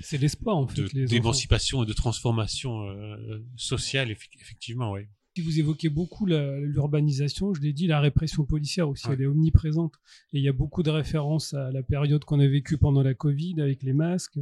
c'est 0.00 0.18
l'espoir, 0.18 0.56
en 0.56 0.66
fait. 0.66 0.82
D'émancipation 0.94 1.82
et 1.82 1.86
de 1.86 1.92
transformation 1.92 2.88
euh, 2.88 3.44
sociale, 3.56 4.10
effectivement, 4.10 4.92
oui. 4.92 5.02
Si 5.34 5.42
vous 5.42 5.58
évoquez 5.58 5.88
beaucoup 5.88 6.26
l'urbanisation, 6.26 7.54
je 7.54 7.62
l'ai 7.62 7.72
dit, 7.72 7.86
la 7.86 8.00
répression 8.00 8.44
policière 8.44 8.88
aussi, 8.90 9.06
elle 9.10 9.22
est 9.22 9.26
omniprésente. 9.26 9.94
Et 10.34 10.38
il 10.38 10.42
y 10.42 10.48
a 10.48 10.52
beaucoup 10.52 10.82
de 10.82 10.90
références 10.90 11.54
à 11.54 11.70
la 11.70 11.82
période 11.82 12.22
qu'on 12.24 12.38
a 12.38 12.46
vécue 12.46 12.76
pendant 12.76 13.02
la 13.02 13.14
Covid 13.14 13.58
avec 13.62 13.82
les 13.82 13.94
masques. 13.94 14.38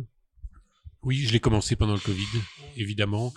Oui, 1.02 1.24
je 1.26 1.32
l'ai 1.32 1.40
commencé 1.40 1.76
pendant 1.76 1.94
le 1.94 2.00
Covid, 2.00 2.26
évidemment, 2.76 3.32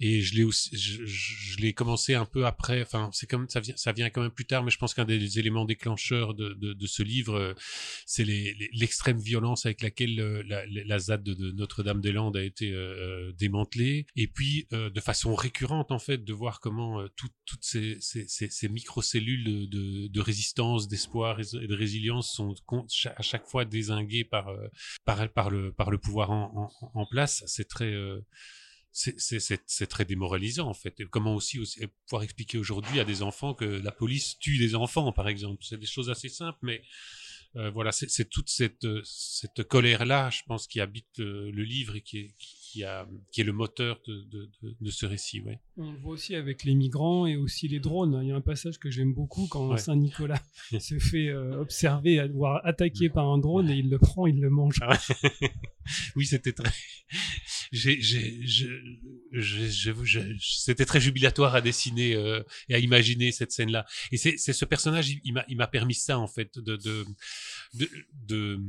et 0.00 0.20
je 0.20 0.34
l'ai 0.34 0.44
aussi, 0.44 0.76
je, 0.76 1.06
je 1.06 1.56
l'ai 1.56 1.72
commencé 1.72 2.12
un 2.14 2.26
peu 2.26 2.44
après. 2.44 2.82
Enfin, 2.82 3.08
c'est 3.14 3.26
comme 3.26 3.48
ça 3.48 3.60
vient, 3.60 3.74
ça 3.76 3.92
vient 3.92 4.10
quand 4.10 4.20
même 4.20 4.30
plus 4.30 4.44
tard, 4.44 4.62
mais 4.62 4.70
je 4.70 4.76
pense 4.76 4.92
qu'un 4.92 5.06
des 5.06 5.38
éléments 5.38 5.64
déclencheurs 5.64 6.34
de, 6.34 6.50
de, 6.52 6.74
de 6.74 6.86
ce 6.86 7.02
livre, 7.02 7.34
euh, 7.34 7.54
c'est 8.04 8.24
l'extrême 8.24 9.18
violence 9.18 9.64
avec 9.64 9.80
laquelle 9.80 10.20
euh, 10.20 10.42
la, 10.46 10.66
la 10.66 10.98
ZAD 10.98 11.22
de, 11.22 11.52
Notre-Dame-des-Landes 11.52 12.36
a 12.36 12.42
été 12.42 12.70
euh, 12.70 13.32
démantelée, 13.38 14.06
et 14.14 14.26
puis 14.26 14.68
de 14.70 15.00
façon 15.00 15.34
récurrente 15.34 15.92
en 15.92 15.98
fait, 15.98 16.22
de 16.22 16.32
voir 16.34 16.60
comment 16.60 17.02
tout, 17.16 17.28
toutes 17.46 17.64
ces, 17.64 17.96
ces, 18.00 18.26
ces, 18.28 18.68
microcellules 18.68 19.70
de, 19.70 20.08
de 20.08 20.20
résistance, 20.20 20.86
d'espoir 20.86 21.40
et 21.40 21.66
de 21.66 21.74
résilience 21.74 22.30
sont 22.34 22.54
à 23.16 23.22
chaque 23.22 23.46
fois 23.46 23.64
désinguées 23.64 24.24
par 24.24 24.50
par, 25.04 25.30
par 25.32 25.48
le 25.48 25.72
par 25.72 25.90
le 25.90 25.98
pouvoir 25.98 26.30
en, 26.30 26.70
en, 26.82 26.90
en 27.00 27.05
place, 27.06 27.42
c'est 27.46 27.68
très 27.68 27.92
euh, 27.92 28.20
c'est 28.92 29.86
très 29.88 30.04
démoralisant 30.04 30.68
en 30.68 30.74
fait. 30.74 30.98
Et 31.00 31.04
comment 31.04 31.34
aussi, 31.34 31.60
pouvoir 32.06 32.22
expliquer 32.22 32.56
aujourd'hui 32.58 32.98
à 32.98 33.04
des 33.04 33.22
enfants 33.22 33.54
que 33.54 33.64
la 33.64 33.92
police 33.92 34.38
tue 34.38 34.58
des 34.58 34.74
enfants, 34.74 35.12
par 35.12 35.28
exemple. 35.28 35.62
C'est 35.64 35.78
des 35.78 35.86
choses 35.86 36.08
assez 36.08 36.30
simples, 36.30 36.58
mais 36.62 36.82
euh, 37.56 37.70
voilà, 37.70 37.92
c'est 37.92 38.28
toute 38.28 38.48
cette, 38.48 38.86
cette 39.04 39.64
colère-là, 39.64 40.30
je 40.30 40.42
pense, 40.46 40.66
qui 40.66 40.80
habite 40.80 41.20
euh, 41.20 41.50
le 41.52 41.62
livre 41.62 41.96
et 41.96 42.00
qui 42.00 42.18
est, 42.18 42.34
qui, 42.38 42.56
a, 42.84 43.08
qui 43.32 43.40
est 43.40 43.44
le 43.44 43.52
moteur 43.52 44.00
de, 44.06 44.24
de, 44.30 44.50
de, 44.80 44.90
ce 44.90 45.06
récit. 45.06 45.40
Ouais. 45.40 45.60
On 45.76 45.92
le 45.92 45.98
voit 45.98 46.12
aussi 46.12 46.34
avec 46.34 46.64
les 46.64 46.74
migrants 46.74 47.26
et 47.26 47.36
aussi 47.36 47.68
les 47.68 47.80
drones. 47.80 48.18
Il 48.22 48.28
y 48.28 48.32
a 48.32 48.36
un 48.36 48.40
passage 48.40 48.78
que 48.78 48.90
j'aime 48.90 49.12
beaucoup 49.12 49.46
quand 49.48 49.76
Saint-Nicolas 49.76 50.40
se 50.78 50.98
fait 50.98 51.28
euh, 51.28 51.60
observer, 51.60 52.26
voire 52.28 52.60
attaquer 52.64 53.08
par 53.08 53.28
un 53.28 53.38
drone 53.38 53.70
et 53.70 53.76
il 53.76 53.90
le 53.90 53.98
prend, 53.98 54.26
il 54.26 54.40
le 54.40 54.50
mange. 54.50 54.78
Ah 54.82 54.98
oui, 56.16 56.26
c'était 56.26 56.52
très. 56.52 56.70
C'était 60.40 60.84
très 60.84 61.00
jubilatoire 61.00 61.54
à 61.54 61.60
dessiner 61.60 62.12
et 62.68 62.74
à 62.74 62.78
imaginer 62.78 63.32
cette 63.32 63.52
scène-là. 63.52 63.86
Et 64.12 64.16
c'est 64.16 64.36
ce 64.36 64.64
personnage, 64.64 65.10
il 65.24 65.56
m'a 65.56 65.66
permis 65.66 65.94
ça 65.94 66.18
en 66.18 66.28
fait, 66.28 66.58
de, 66.58 67.04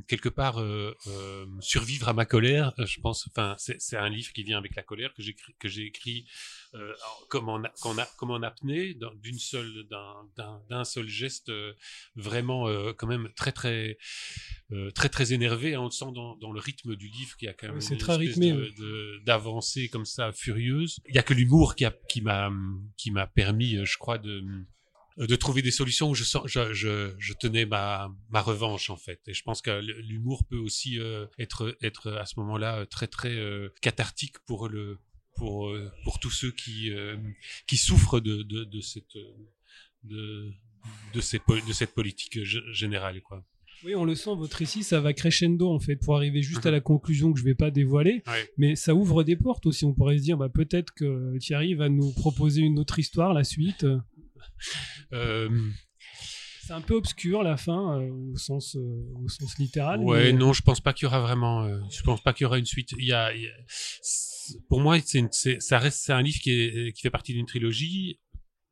quelque 0.08 0.30
part 0.30 0.60
euh, 0.60 0.96
euh, 1.08 1.46
survivre 1.60 2.10
à 2.10 2.14
ma 2.14 2.26
colère. 2.26 2.74
Euh, 2.80 2.86
je 2.86 3.00
pense, 3.00 3.28
enfin, 3.28 3.56
c'est 3.58 3.98
un 3.98 4.10
livre 4.10 4.32
qui 4.34 4.44
vient 4.44 4.58
avec 4.58 4.76
la 4.76 4.84
colère 4.84 5.14
que 5.14 5.68
j'ai 5.68 5.86
écrit 5.86 6.26
euh, 6.74 6.94
comme 7.30 7.50
en 7.50 7.62
comme, 7.82 8.04
comme 8.18 8.32
en 8.32 8.42
apnée 8.42 8.98
d'une 9.22 9.40
seule 9.40 9.88
d'un 10.70 10.84
seul 10.84 11.08
geste 11.08 11.52
vraiment 12.16 12.68
quand 12.94 13.08
même 13.08 13.30
très 13.36 13.52
très 13.52 13.98
très 14.94 15.10
très 15.10 15.34
énervé. 15.34 15.78
on 15.78 15.86
le 15.86 15.92
sent 15.92 16.12
dans, 16.14 16.36
dans, 16.38 16.52
le 16.52 16.60
rythme 16.60 16.96
du 16.96 17.08
livre 17.08 17.38
qui 17.38 17.48
a 17.48 17.54
quand 17.54 17.70
même 17.70 17.82
c'est 17.82 17.98
très 17.98 18.16
rythmé 18.16 18.54
d'avancée 19.26 19.90
comme 19.90 20.06
ça 20.06 20.32
furieuse. 20.32 21.00
Il 21.08 21.16
y 21.16 21.20
a 21.20 21.24
que 21.24 21.34
l'humour 21.34 21.76
qui 21.76 22.22
m'a 22.22 22.52
qui 22.98 23.12
m'a 23.12 23.28
permis, 23.28 23.86
je 23.86 23.98
crois, 23.98 24.18
de 24.18 24.44
de 25.18 25.36
trouver 25.36 25.64
des 25.64 25.72
solutions 25.72 26.12
où 26.12 26.16
je, 26.16 26.24
sens, 26.24 26.44
je, 26.46 26.74
je, 26.74 27.16
je, 27.18 27.34
tenais 27.34 27.66
ma, 27.66 28.14
ma 28.30 28.42
revanche 28.42 28.92
en 28.92 28.98
fait. 28.98 29.20
Et 29.28 29.34
je 29.34 29.42
pense 29.44 29.62
que 29.62 29.72
l'humour 30.02 30.44
peut 30.48 30.58
aussi 30.58 31.00
euh, 31.00 31.26
être, 31.40 31.76
être 31.82 32.12
à 32.12 32.26
ce 32.26 32.40
moment-là 32.40 32.86
très 32.86 33.08
très 33.08 33.36
euh, 33.36 33.74
cathartique 33.82 34.38
pour 34.46 34.70
le 34.70 35.00
pour 35.38 35.70
euh, 35.70 35.92
pour 36.04 36.20
tous 36.20 36.32
ceux 36.32 36.52
qui 36.52 36.92
qui 37.68 37.78
souffrent 37.78 38.20
de, 38.20 38.44
de, 38.44 38.64
de 38.64 38.82
cette 38.82 39.18
de 40.04 40.52
de 41.14 41.22
cette 41.22 41.44
de 41.48 41.74
cette 41.74 41.94
politique 41.94 42.44
générale 42.44 43.22
quoi. 43.22 43.46
Oui, 43.84 43.94
on 43.96 44.06
le 44.06 44.16
sent, 44.16 44.32
votre 44.36 44.58
récit, 44.58 44.84
ça 44.84 45.00
va 45.00 45.14
crescendo 45.14 45.70
en 45.70 45.80
fait, 45.80 45.98
pour 45.98 46.16
arriver 46.16 46.42
juste 46.42 46.66
à 46.66 46.72
la 46.72 46.80
conclusion 46.80 47.32
que 47.32 47.40
je 47.40 47.46
vais 47.46 47.56
pas 47.56 47.70
dévoiler. 47.70 48.24
Mais 48.58 48.76
ça 48.76 48.96
ouvre 48.96 49.24
des 49.24 49.36
portes 49.36 49.66
aussi. 49.68 49.86
On 49.86 49.94
pourrait 49.94 50.18
se 50.18 50.24
dire, 50.24 50.38
bah, 50.38 50.50
peut-être 50.50 50.94
que 50.94 51.38
Thierry 51.38 51.76
va 51.76 51.88
nous 51.88 52.12
proposer 52.14 52.62
une 52.62 52.80
autre 52.80 52.98
histoire, 53.00 53.34
la 53.34 53.44
suite. 53.44 53.86
Euh, 55.14 55.50
c'est 56.64 56.74
un 56.74 56.82
peu 56.82 56.96
obscur 56.96 57.44
la 57.44 57.56
fin 57.58 58.00
euh, 58.02 58.10
au 58.10 58.36
sens 58.38 58.76
euh, 58.76 59.14
au 59.24 59.30
sens 59.30 59.58
littéral. 59.58 60.00
Ouais, 60.00 60.34
non, 60.34 60.52
je 60.52 60.62
pense 60.64 60.82
pas 60.82 60.94
qu'il 60.94 61.06
y 61.06 61.08
aura 61.08 61.22
vraiment. 61.22 61.66
je 61.90 62.02
pense 62.02 62.22
pas 62.22 62.34
qu'il 62.34 62.44
y 62.44 62.46
aura 62.46 62.58
une 62.58 62.66
suite. 62.66 62.94
Il 62.98 63.06
y 63.06 63.14
a, 63.14 63.32
pour 64.70 64.82
moi, 64.82 65.00
c'est 65.02 65.62
ça 65.62 65.80
reste 65.80 66.10
un 66.10 66.22
livre 66.22 66.40
qui 66.40 67.02
fait 67.02 67.10
partie 67.10 67.34
d'une 67.34 67.46
trilogie 67.46 68.20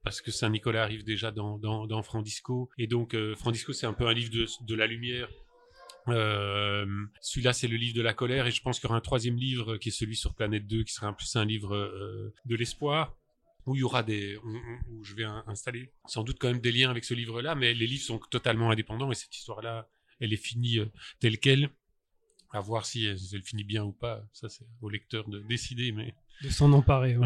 parce 0.03 0.22
que 0.22 0.32
Saint 0.32 0.50
Nicolas 0.50 0.84
arrive 0.84 1.03
déjà 1.03 1.32
dans 1.32 1.58
dans, 1.58 1.88
dans 1.88 2.03
Frandisco 2.03 2.70
et 2.77 2.88
donc 2.88 3.15
Frandisco 3.36 3.74
c'est 3.74 3.88
un 3.88 3.94
peu 3.94 4.08
un 4.08 4.13
livre 4.13 4.32
de 4.32 4.75
la 4.75 4.88
lumière. 4.88 5.29
Euh, 6.08 6.86
celui-là, 7.20 7.51
c'est 7.51 7.67
le 7.67 7.77
livre 7.77 7.96
de 7.96 8.03
la 8.03 8.13
colère, 8.13 8.46
et 8.46 8.51
je 8.51 8.62
pense 8.62 8.79
qu'il 8.79 8.88
y 8.88 8.89
aura 8.89 8.98
un 8.98 9.01
troisième 9.01 9.38
livre 9.38 9.77
qui 9.77 9.89
est 9.89 9.91
celui 9.91 10.15
sur 10.15 10.36
Planète 10.36 10.67
2, 10.67 10.84
qui 10.84 10.94
sera 10.94 11.08
en 11.08 11.13
plus 11.13 11.36
un 11.36 11.46
livre 11.46 11.75
de 12.46 12.55
l'espoir 12.55 13.17
où 13.65 13.75
il 13.75 13.79
y 13.79 13.84
aura 13.84 14.03
des, 14.03 14.38
où, 14.38 15.03
je 15.03 15.15
vais 15.15 15.24
installer 15.48 15.91
sans 16.08 16.24
doute 16.24 16.38
quand 16.39 16.48
même 16.48 16.62
des 16.62 16.72
liens 16.72 16.89
avec 16.89 17.03
ce 17.03 17.13
livre-là, 17.13 17.55
mais 17.55 17.74
les 17.74 17.88
livres 17.88 18.03
sont 18.03 18.20
totalement 18.20 18.72
indépendants 18.72 19.12
et 19.12 19.15
cette 19.15 19.36
histoire-là, 19.36 19.89
elle 20.20 20.34
est 20.34 20.38
finie 20.38 20.79
euh, 20.79 20.86
telle 21.20 21.39
qu'elle. 21.39 21.70
À 22.52 22.60
voir 22.60 22.86
si 22.86 23.06
elle, 23.06 23.18
finit 23.44 23.64
bien 23.64 23.84
ou 23.84 23.92
pas, 23.92 24.24
ça 24.34 24.50
c'est 24.50 24.66
au 24.82 24.90
lecteur 24.90 25.28
de 25.28 25.40
décider, 25.40 25.92
mais 25.92 26.14
de 26.44 26.50
s'en 26.50 26.72
emparer. 26.74 27.18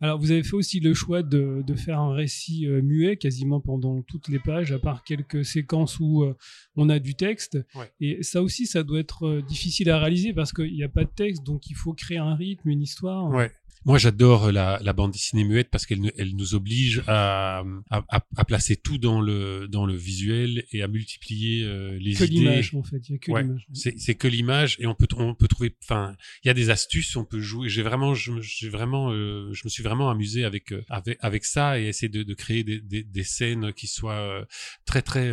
Alors, 0.00 0.18
vous 0.18 0.30
avez 0.30 0.42
fait 0.42 0.54
aussi 0.54 0.80
le 0.80 0.94
choix 0.94 1.22
de, 1.22 1.62
de 1.66 1.74
faire 1.74 1.98
un 2.00 2.14
récit 2.14 2.66
euh, 2.66 2.80
muet 2.80 3.16
quasiment 3.16 3.60
pendant 3.60 4.00
toutes 4.02 4.28
les 4.28 4.38
pages, 4.38 4.72
à 4.72 4.78
part 4.78 5.04
quelques 5.04 5.44
séquences 5.44 6.00
où 6.00 6.22
euh, 6.22 6.34
on 6.76 6.88
a 6.88 6.98
du 6.98 7.14
texte. 7.14 7.58
Et 8.00 8.22
ça 8.22 8.42
aussi, 8.42 8.66
ça 8.66 8.82
doit 8.82 9.00
être 9.00 9.42
difficile 9.46 9.90
à 9.90 9.98
réaliser 9.98 10.32
parce 10.32 10.52
qu'il 10.52 10.72
n'y 10.72 10.84
a 10.84 10.88
pas 10.88 11.04
de 11.04 11.10
texte, 11.10 11.44
donc 11.44 11.68
il 11.68 11.76
faut 11.76 11.92
créer 11.92 12.18
un 12.18 12.34
rythme, 12.34 12.68
une 12.68 12.82
histoire. 12.82 13.28
Ouais. 13.28 13.52
Moi, 13.86 13.96
j'adore 13.96 14.52
la, 14.52 14.78
la, 14.82 14.92
bande 14.92 15.12
dessinée 15.12 15.44
muette 15.44 15.70
parce 15.70 15.86
qu'elle 15.86 16.12
elle 16.18 16.36
nous 16.36 16.54
oblige 16.54 17.02
à, 17.06 17.64
à, 17.88 18.04
à, 18.36 18.44
placer 18.44 18.76
tout 18.76 18.98
dans 18.98 19.22
le 19.22 19.68
dans 19.68 19.86
le 19.86 19.94
visuel 19.94 20.64
et 20.70 20.82
à 20.82 20.88
multiplier 20.88 21.64
euh, 21.64 21.96
les 21.98 22.12
que 22.12 22.24
idées. 22.24 22.34
l'image, 22.34 22.74
en 22.74 22.82
fait. 22.82 23.08
Il 23.08 23.12
y 23.12 23.14
a 23.14 23.18
que 23.18 23.32
l'image. 23.32 23.66
C'est 23.72 24.14
que 24.16 24.28
l'image 24.28 24.76
et 24.80 24.86
on 24.86 24.94
peut 24.94 25.06
on 25.16 25.34
peut 25.34 25.48
trouver. 25.48 25.74
Enfin, 25.82 26.14
il 26.44 26.48
y 26.48 26.50
a 26.50 26.54
des 26.54 26.68
astuces. 26.68 27.16
On 27.16 27.24
peut 27.24 27.40
jouer. 27.40 27.70
J'ai 27.70 27.82
vraiment, 27.82 28.12
j'ai 28.14 28.68
vraiment, 28.68 29.12
euh, 29.12 29.50
je 29.54 29.62
me 29.64 29.70
suis 29.70 29.82
vraiment 29.82 30.10
amusé 30.10 30.44
avec 30.44 30.72
euh, 30.72 30.84
avec 30.90 31.16
avec 31.20 31.46
ça 31.46 31.80
et 31.80 31.84
essayer 31.84 32.10
de, 32.10 32.22
de 32.22 32.34
créer 32.34 32.64
des, 32.64 32.80
des, 32.80 33.02
des, 33.02 33.24
scènes 33.24 33.72
qui 33.72 33.86
soient 33.86 34.12
euh, 34.12 34.44
très 34.84 35.00
très 35.00 35.32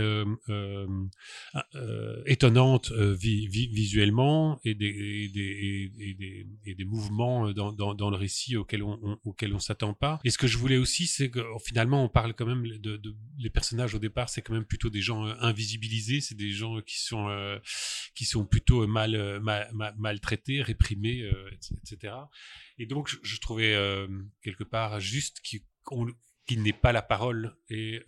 étonnantes 2.26 2.94
visuellement 2.94 4.60
et 4.64 4.74
des 4.74 4.88
et 4.88 5.30
des, 5.30 5.92
et 6.00 6.14
des, 6.14 6.48
et 6.66 6.76
des 6.76 6.86
mouvements 6.86 7.52
dans, 7.52 7.74
dans, 7.74 7.94
dans 7.94 8.10
le 8.10 8.16
récit 8.16 8.37
auquel 8.56 8.84
on, 8.84 9.00
on 9.02 9.20
auquel 9.24 9.54
on 9.54 9.60
s'attend 9.60 9.94
pas. 9.94 10.20
Et 10.24 10.30
ce 10.30 10.38
que 10.38 10.48
je 10.48 10.58
voulais 10.58 10.78
aussi, 10.78 11.08
c'est 11.08 11.30
que 11.30 11.44
finalement, 11.66 12.04
on 12.04 12.10
parle 12.10 12.34
quand 12.34 12.46
même 12.46 12.68
de, 12.78 13.02
les 13.38 13.50
personnages 13.50 13.94
au 13.96 14.00
départ, 14.00 14.30
c'est 14.30 14.42
quand 14.42 14.54
même 14.54 14.66
plutôt 14.66 14.90
des 14.90 15.02
gens 15.02 15.26
euh, 15.26 15.34
invisibilisés, 15.40 16.22
c'est 16.22 16.36
des 16.36 16.52
gens 16.52 16.82
qui 16.82 17.00
sont 17.00 17.30
euh, 17.30 17.60
qui 18.16 18.26
sont 18.26 18.46
plutôt 18.46 18.86
mal, 18.88 19.16
euh, 19.16 19.40
mal, 19.40 19.70
maltraités, 19.98 20.62
réprimés, 20.62 21.30
etc. 21.84 22.14
Et 22.78 22.86
donc, 22.86 23.10
je, 23.22 23.40
trouvais 23.40 23.76
quelque 24.42 24.64
part 24.64 25.00
juste 25.00 25.42
qu'il 25.42 26.62
n'ait 26.62 26.74
pas 26.74 26.92
la 26.92 27.02
parole 27.02 27.56
et 27.70 28.02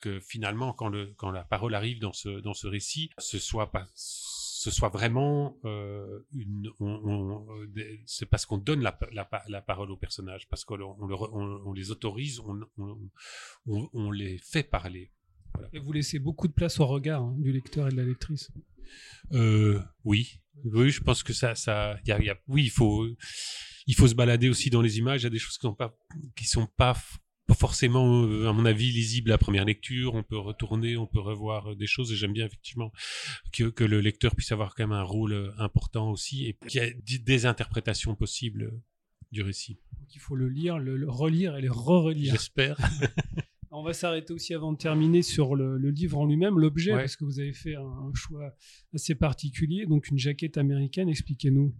que 0.00 0.20
finalement 0.20 0.72
quand 0.72 0.88
le 0.88 1.14
quand 1.16 1.30
la 1.30 1.44
parole 1.44 1.74
arrive 1.74 2.00
dans 2.00 2.12
ce 2.12 2.40
dans 2.40 2.54
ce 2.54 2.66
récit 2.66 3.10
ce 3.18 3.38
soit 3.38 3.70
pas 3.70 3.86
ce 4.62 4.70
soit 4.70 4.90
vraiment 4.90 5.58
euh, 5.64 6.20
une. 6.32 6.70
C'est 8.06 8.26
parce 8.26 8.46
qu'on 8.46 8.58
donne 8.58 8.80
la, 8.80 8.96
la, 9.12 9.28
la, 9.48 9.60
parole 9.60 9.90
aux 9.90 9.96
personnages, 9.96 10.48
parce 10.48 10.64
qu'on 10.64 10.80
on, 10.80 11.60
on, 11.66 11.72
les 11.72 11.90
autorise, 11.90 12.40
on, 13.66 14.10
les 14.12 14.38
fait 14.38 14.62
parler. 14.62 15.10
Et 15.72 15.80
vous 15.80 15.92
laissez 15.92 16.20
beaucoup 16.20 16.46
de 16.46 16.52
place 16.52 16.78
au 16.78 16.86
regard 16.86 17.22
hein, 17.22 17.34
du 17.38 17.50
lecteur 17.52 17.88
et 17.88 17.90
de 17.90 17.96
la 17.96 18.04
lectrice. 18.04 18.52
Euh, 19.32 19.80
oui, 20.04 20.40
oui, 20.64 20.90
je 20.90 21.02
pense 21.02 21.24
que 21.24 21.32
ça, 21.32 21.56
ça, 21.56 21.98
y 22.06 22.12
a, 22.12 22.22
y 22.22 22.30
a, 22.30 22.38
oui, 22.46 22.62
il 22.64 22.70
faut, 22.70 23.06
il 23.88 23.94
faut 23.96 24.06
se 24.06 24.14
balader 24.14 24.48
aussi 24.48 24.70
dans 24.70 24.80
les 24.80 24.98
images. 24.98 25.22
Il 25.22 25.24
y 25.24 25.26
a 25.26 25.30
des 25.30 25.40
choses 25.40 25.58
qui 25.58 25.66
sont 25.66 25.74
pas, 25.74 25.98
qui 26.36 26.44
sont 26.44 26.68
pas 26.76 26.96
pas 27.46 27.54
forcément, 27.54 28.24
euh, 28.24 28.48
à 28.48 28.52
mon 28.52 28.64
avis, 28.64 28.92
lisible 28.92 29.32
à 29.32 29.38
première 29.38 29.64
lecture. 29.64 30.14
On 30.14 30.22
peut 30.22 30.38
retourner, 30.38 30.96
on 30.96 31.06
peut 31.06 31.20
revoir 31.20 31.72
euh, 31.72 31.74
des 31.74 31.86
choses. 31.86 32.12
Et 32.12 32.16
j'aime 32.16 32.32
bien 32.32 32.46
effectivement 32.46 32.92
que, 33.52 33.64
que, 33.64 33.84
le 33.84 34.00
lecteur 34.00 34.34
puisse 34.34 34.52
avoir 34.52 34.74
quand 34.74 34.84
même 34.84 34.92
un 34.92 35.02
rôle 35.02 35.32
euh, 35.32 35.50
important 35.58 36.10
aussi 36.10 36.46
et 36.46 36.56
qu'il 36.68 36.80
y 36.80 36.84
ait 36.84 36.94
des 37.18 37.46
interprétations 37.46 38.14
possibles 38.14 38.72
du 39.32 39.42
récit. 39.42 39.78
Donc 39.98 40.14
il 40.14 40.20
faut 40.20 40.36
le 40.36 40.48
lire, 40.48 40.78
le, 40.78 41.08
relire 41.08 41.56
et 41.56 41.62
le 41.62 41.72
re-relire. 41.72 42.32
J'espère. 42.32 42.76
On 43.74 43.82
va 43.82 43.94
s'arrêter 43.94 44.34
aussi 44.34 44.52
avant 44.52 44.72
de 44.72 44.76
terminer 44.76 45.22
sur 45.22 45.54
le, 45.54 45.78
le 45.78 45.90
livre 45.90 46.18
en 46.18 46.26
lui-même, 46.26 46.58
l'objet, 46.58 46.92
parce 46.92 47.16
que 47.16 47.24
vous 47.24 47.40
avez 47.40 47.54
fait 47.54 47.74
un, 47.74 47.80
un, 47.80 48.12
choix 48.14 48.54
assez 48.92 49.14
particulier, 49.14 49.86
donc 49.86 50.08
une 50.08 50.18
jaquette 50.18 50.58
américaine. 50.58 51.08
Expliquez-nous. 51.08 51.74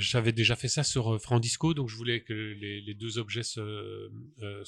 J'avais 0.00 0.32
déjà 0.32 0.56
fait 0.56 0.68
ça 0.68 0.82
sur 0.82 1.14
euh, 1.14 1.18
Frandisco, 1.18 1.74
donc 1.74 1.88
je 1.88 1.96
voulais 1.96 2.22
que 2.22 2.32
les, 2.32 2.80
les 2.80 2.94
deux 2.94 3.18
objets 3.18 3.42
se, 3.42 3.60
euh, 3.60 4.64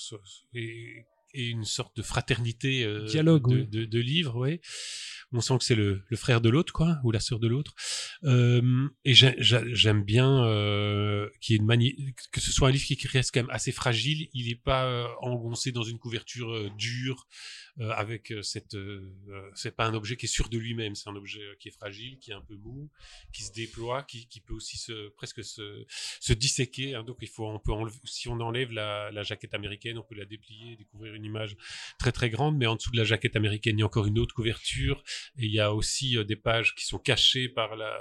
et 1.35 1.49
une 1.49 1.65
sorte 1.65 1.97
de 1.97 2.03
fraternité 2.03 2.85
euh, 2.85 3.07
Dialogue, 3.07 3.49
de, 3.49 3.57
oui. 3.57 3.67
de, 3.67 3.85
de 3.85 3.99
livres, 3.99 4.37
ouais. 4.37 4.61
On 5.33 5.41
sent 5.41 5.59
que 5.59 5.65
c'est 5.65 5.75
le, 5.75 6.03
le 6.09 6.17
frère 6.17 6.41
de 6.41 6.49
l'autre, 6.51 6.73
quoi, 6.73 6.99
ou 7.05 7.11
la 7.11 7.21
sœur 7.21 7.39
de 7.39 7.49
l'autre. 7.49 7.75
Euh, 8.25 8.89
et 9.05 9.15
j'ai- 9.15 9.35
j'ai- 9.39 9.75
j'aime 9.75 10.03
bien 10.05 10.45
euh, 10.45 11.29
qu'il 11.41 11.57
une 11.63 12.13
que 12.33 12.41
ce 12.41 12.53
soit 12.53 12.69
un 12.69 12.73
livre 12.73 12.85
qui 12.85 12.99
reste 13.09 13.33
quand 13.33 13.41
même 13.41 13.51
assez 13.51 13.73
fragile. 13.73 14.29
Il 14.35 14.49
n'est 14.49 14.55
pas 14.55 14.87
euh, 14.87 15.07
engoncé 15.21 15.73
dans 15.73 15.83
une 15.83 15.99
couverture 15.99 16.51
euh, 16.53 16.71
dure 16.77 17.27
euh, 17.81 17.91
avec 17.93 18.33
cette. 18.43 18.77
c'est 19.55 19.75
pas 19.77 19.87
un 19.87 19.95
objet 19.95 20.17
qui 20.17 20.27
est 20.27 20.29
sûr 20.29 20.49
de 20.49 20.59
lui-même. 20.59 20.95
C'est 20.95 21.09
un 21.09 21.17
objet 21.17 21.41
qui 21.61 21.69
est 21.69 21.73
fragile, 21.73 22.19
qui 22.19 22.31
est 22.31 22.35
un 22.35 22.41
peu 22.43 22.57
mou, 22.57 22.91
qui 23.33 23.43
se 23.43 23.53
déploie, 23.53 24.03
qui, 24.03 24.29
qui 24.29 24.41
peut 24.41 24.55
aussi 24.55 24.77
se 24.79 25.09
presque 25.11 25.43
se, 25.45 25.85
se 26.21 26.33
disséquer. 26.33 26.95
hein. 26.95 27.05
donc 27.05 27.17
il 27.23 27.29
faut, 27.29 27.47
on 27.49 27.59
peut 27.59 27.73
enlever, 27.73 27.97
si 28.05 28.29
on 28.29 28.39
enlève 28.41 28.73
la, 28.73 29.11
la 29.11 29.23
jaquette 29.23 29.55
américaine, 29.55 29.99
on 29.99 30.03
peut 30.03 30.15
la 30.15 30.25
déplier, 30.25 30.77
découvrir 30.77 31.15
une 31.15 31.25
image 31.25 31.57
très 31.99 32.13
très 32.13 32.31
grande. 32.31 32.57
Mais 32.57 32.67
en 32.67 32.77
dessous 32.77 32.91
de 32.91 32.97
la 32.99 33.05
jaquette 33.05 33.37
américaine, 33.37 33.77
il 33.79 33.81
y 33.81 33.83
a 33.83 33.87
encore 33.87 34.07
une 34.07 34.19
autre 34.19 34.35
couverture. 34.35 35.03
Et 35.39 35.47
il 35.47 35.53
y 35.53 35.61
a 35.61 35.73
aussi 35.75 36.17
euh, 36.17 36.25
des 36.25 36.37
pages 36.37 36.75
qui 36.75 36.85
sont 36.85 36.99
cachées 36.99 37.49
par 37.49 37.77
la, 37.77 37.93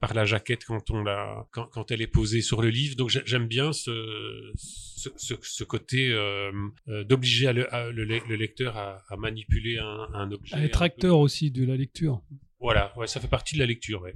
par 0.00 0.14
la 0.14 0.24
jaquette 0.24 0.64
quand, 0.64 0.90
on 0.90 1.02
la, 1.02 1.46
quand, 1.52 1.66
quand 1.66 1.90
elle 1.90 2.02
est 2.02 2.06
posée 2.06 2.40
sur 2.42 2.62
le 2.62 2.68
livre. 2.70 2.96
Donc 2.96 3.10
j'ai- 3.10 3.22
j'aime 3.26 3.46
bien 3.46 3.72
ce, 3.72 4.52
ce, 4.56 5.08
ce, 5.16 5.34
ce 5.40 5.64
côté 5.64 6.10
euh, 6.12 6.50
euh, 6.88 7.04
d'obliger 7.04 7.46
à 7.48 7.52
le, 7.52 7.72
à 7.74 7.90
le, 7.90 8.04
le- 8.04 8.20
le 8.28 8.34
lecteur 8.36 8.76
à, 8.76 9.02
à 9.08 9.16
manipuler 9.16 9.78
un, 9.78 10.08
un 10.14 10.30
objet. 10.32 10.54
À 10.54 10.58
un 10.58 10.62
être 10.62 10.78
peu- 10.80 10.84
acteur 10.84 11.18
aussi 11.18 11.50
de 11.50 11.64
la 11.64 11.76
lecture. 11.76 12.22
Voilà, 12.60 12.92
ouais, 12.96 13.06
ça 13.06 13.20
fait 13.20 13.28
partie 13.28 13.54
de 13.54 13.60
la 13.60 13.66
lecture. 13.66 14.02
Ouais. 14.02 14.14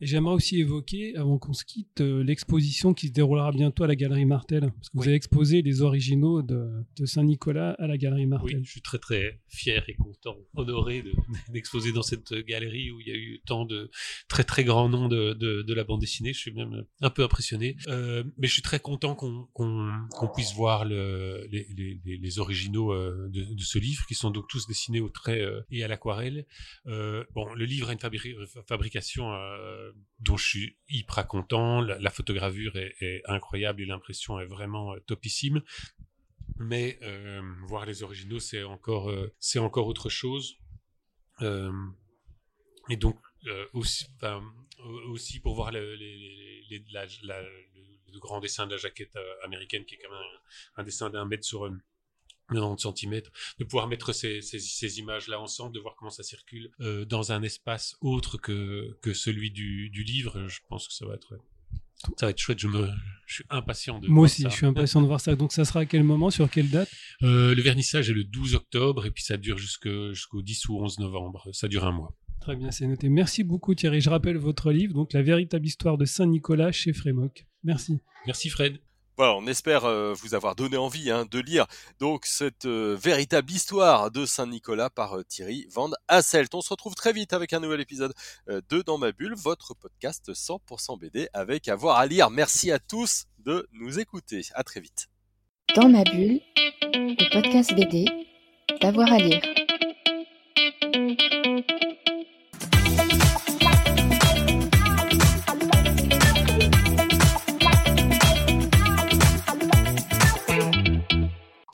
Et 0.00 0.06
j'aimerais 0.06 0.34
aussi 0.34 0.58
évoquer, 0.60 1.16
avant 1.16 1.38
qu'on 1.38 1.52
se 1.52 1.64
quitte, 1.64 2.00
euh, 2.00 2.22
l'exposition 2.24 2.94
qui 2.94 3.08
se 3.08 3.12
déroulera 3.12 3.50
bientôt 3.52 3.84
à 3.84 3.86
la 3.86 3.96
Galerie 3.96 4.24
Martel. 4.24 4.60
Parce 4.72 4.88
que 4.88 4.96
vous 4.96 5.06
avez 5.06 5.14
exposé 5.16 5.62
les 5.62 5.82
originaux 5.82 6.42
de, 6.42 6.68
de 6.98 7.06
Saint-Nicolas 7.06 7.72
à 7.78 7.86
la 7.86 7.98
Galerie 7.98 8.26
Martel. 8.26 8.56
Oui, 8.58 8.64
je 8.64 8.70
suis 8.70 8.80
très 8.82 8.98
très 8.98 9.40
fier 9.48 9.84
et 9.88 9.94
content, 9.94 10.36
honoré 10.54 11.02
de- 11.02 11.12
d'exposer 11.52 11.92
dans 11.92 12.02
cette 12.02 12.32
galerie 12.46 12.90
où 12.90 13.00
il 13.00 13.08
y 13.08 13.10
a 13.10 13.14
eu 13.16 13.40
tant 13.46 13.64
de 13.66 13.90
très 14.28 14.44
très 14.44 14.64
grands 14.64 14.88
noms 14.88 15.08
de, 15.08 15.34
de, 15.34 15.74
la 15.74 15.84
bande 15.84 16.00
dessinée. 16.00 16.32
Je 16.32 16.38
suis 16.38 16.52
même 16.52 16.84
un 17.00 17.10
peu 17.10 17.22
impressionné, 17.22 17.76
Euh, 17.88 18.24
mais 18.38 18.46
je 18.48 18.52
suis 18.54 18.62
très 18.62 18.80
content 18.80 19.14
qu'on 19.14 19.46
qu'on 19.52 20.28
puisse 20.34 20.54
voir 20.54 20.84
le, 20.84 21.46
les, 21.50 21.66
les, 21.76 22.00
les- 22.18 22.38
originaux 22.38 22.92
euh, 22.92 23.28
de, 23.30 23.62
ce 23.62 23.78
livre, 23.78 24.04
qui 24.06 24.14
sont 24.14 24.30
donc 24.30 24.46
tous 24.48 24.66
dessinés 24.66 25.00
au 25.00 25.08
trait 25.08 25.42
et 25.70 25.84
à 25.84 25.88
l'aquarelle. 25.88 26.46
Euh, 26.86 27.24
bon, 27.34 27.52
le 27.54 27.64
livre 27.64 27.90
a 27.90 27.92
une 27.92 27.98
fabri- 27.98 28.34
fabrication 28.66 29.30
euh, 29.32 29.89
dont 30.20 30.36
je 30.36 30.46
suis 30.46 30.76
hyper 30.88 31.26
content. 31.26 31.80
La, 31.80 31.98
la 31.98 32.10
photogravure 32.10 32.76
est, 32.76 33.22
incroyable 33.26 33.82
et 33.82 33.86
l'impression 33.86 34.38
est 34.40 34.46
vraiment 34.46 34.94
euh, 34.94 35.00
topissime 35.00 35.62
mais 36.56 36.98
euh, 37.02 37.40
voir 37.66 37.86
les 37.86 38.02
originaux 38.02 38.40
c'est 38.40 38.62
encore 38.64 39.08
euh, 39.08 39.32
encore 39.56 39.86
autre 39.86 40.08
chose 40.10 40.56
et 41.40 42.96
donc 42.96 43.18
aussi 43.72 44.06
aussi 45.06 45.40
pour 45.40 45.54
voir 45.54 45.70
le, 45.72 45.96
grand 48.18 48.40
dessin 48.40 48.66
de 48.66 48.72
la 48.72 48.76
jaquette 48.76 49.16
américaine 49.42 49.86
qui 49.86 49.94
est 49.94 49.98
quand 49.98 50.10
même 50.10 50.20
un, 50.76 50.84
dessin 50.84 51.08
d'un 51.08 51.24
mètre 51.24 51.44
sur 51.44 51.70
90 52.52 52.86
cm, 52.94 53.22
de 53.58 53.64
pouvoir 53.64 53.88
mettre 53.88 54.12
ces, 54.12 54.40
ces, 54.40 54.58
ces 54.58 54.98
images-là 54.98 55.40
ensemble, 55.40 55.74
de 55.74 55.80
voir 55.80 55.94
comment 55.96 56.10
ça 56.10 56.22
circule 56.22 56.70
euh, 56.80 57.04
dans 57.04 57.32
un 57.32 57.42
espace 57.42 57.96
autre 58.00 58.38
que, 58.38 58.98
que 59.02 59.14
celui 59.14 59.50
du, 59.50 59.90
du 59.90 60.02
livre, 60.02 60.48
je 60.48 60.60
pense 60.68 60.88
que 60.88 60.94
ça 60.94 61.06
va 61.06 61.14
être 61.14 61.38
ça 62.16 62.26
va 62.26 62.30
être 62.30 62.38
chouette. 62.38 62.58
Je 62.58 62.68
me, 62.68 62.88
je 63.26 63.34
suis 63.34 63.44
impatient 63.50 63.98
de. 63.98 64.06
Moi 64.06 64.14
voir 64.14 64.24
aussi, 64.24 64.42
ça. 64.42 64.48
je 64.48 64.54
suis 64.54 64.66
impatient 64.66 65.02
de 65.02 65.06
voir 65.06 65.20
ça. 65.20 65.34
Donc 65.36 65.52
ça 65.52 65.64
sera 65.64 65.80
à 65.80 65.86
quel 65.86 66.02
moment, 66.02 66.30
sur 66.30 66.48
quelle 66.50 66.70
date? 66.70 66.88
Euh, 67.22 67.54
le 67.54 67.62
vernissage 67.62 68.10
est 68.10 68.14
le 68.14 68.24
12 68.24 68.54
octobre 68.54 69.06
et 69.06 69.10
puis 69.10 69.22
ça 69.22 69.36
dure 69.36 69.58
jusqu'au 69.58 70.42
10 70.42 70.68
ou 70.68 70.82
11 70.82 70.98
novembre. 70.98 71.48
Ça 71.52 71.68
dure 71.68 71.84
un 71.84 71.92
mois. 71.92 72.16
Très 72.40 72.56
bien, 72.56 72.70
c'est 72.70 72.86
noté. 72.86 73.10
Merci 73.10 73.44
beaucoup 73.44 73.74
Thierry. 73.74 74.00
Je 74.00 74.08
rappelle 74.08 74.38
votre 74.38 74.72
livre, 74.72 74.94
donc 74.94 75.12
La 75.12 75.22
véritable 75.22 75.66
histoire 75.66 75.98
de 75.98 76.06
Saint-Nicolas 76.06 76.72
chez 76.72 76.94
Frémoc. 76.94 77.46
Merci. 77.64 78.00
Merci 78.26 78.48
Fred. 78.48 78.80
Voilà, 79.16 79.34
on 79.34 79.46
espère 79.46 79.84
euh, 79.84 80.14
vous 80.14 80.34
avoir 80.34 80.54
donné 80.54 80.76
envie 80.76 81.10
hein, 81.10 81.26
de 81.30 81.38
lire 81.40 81.66
donc 81.98 82.24
cette 82.24 82.64
euh, 82.64 82.96
véritable 82.98 83.50
histoire 83.52 84.10
de 84.10 84.24
Saint-Nicolas 84.24 84.88
par 84.88 85.18
euh, 85.18 85.24
Thierry 85.24 85.66
Van 85.70 85.90
Hasselt. 86.08 86.54
On 86.54 86.62
se 86.62 86.70
retrouve 86.70 86.94
très 86.94 87.12
vite 87.12 87.32
avec 87.32 87.52
un 87.52 87.60
nouvel 87.60 87.80
épisode 87.80 88.14
de 88.48 88.82
Dans 88.82 88.98
ma 88.98 89.12
bulle, 89.12 89.34
votre 89.36 89.74
podcast 89.74 90.32
100% 90.32 90.98
BD 90.98 91.28
avec 91.34 91.68
avoir 91.68 91.98
à 91.98 92.06
lire. 92.06 92.30
Merci 92.30 92.70
à 92.70 92.78
tous 92.78 93.26
de 93.38 93.68
nous 93.72 93.98
écouter. 93.98 94.42
À 94.54 94.64
très 94.64 94.80
vite. 94.80 95.08
Dans 95.74 95.88
ma 95.88 96.02
bulle, 96.04 96.40
le 96.94 97.32
podcast 97.32 97.74
BD, 97.74 98.06
d'avoir 98.80 99.12
à 99.12 99.18
lire. 99.18 99.42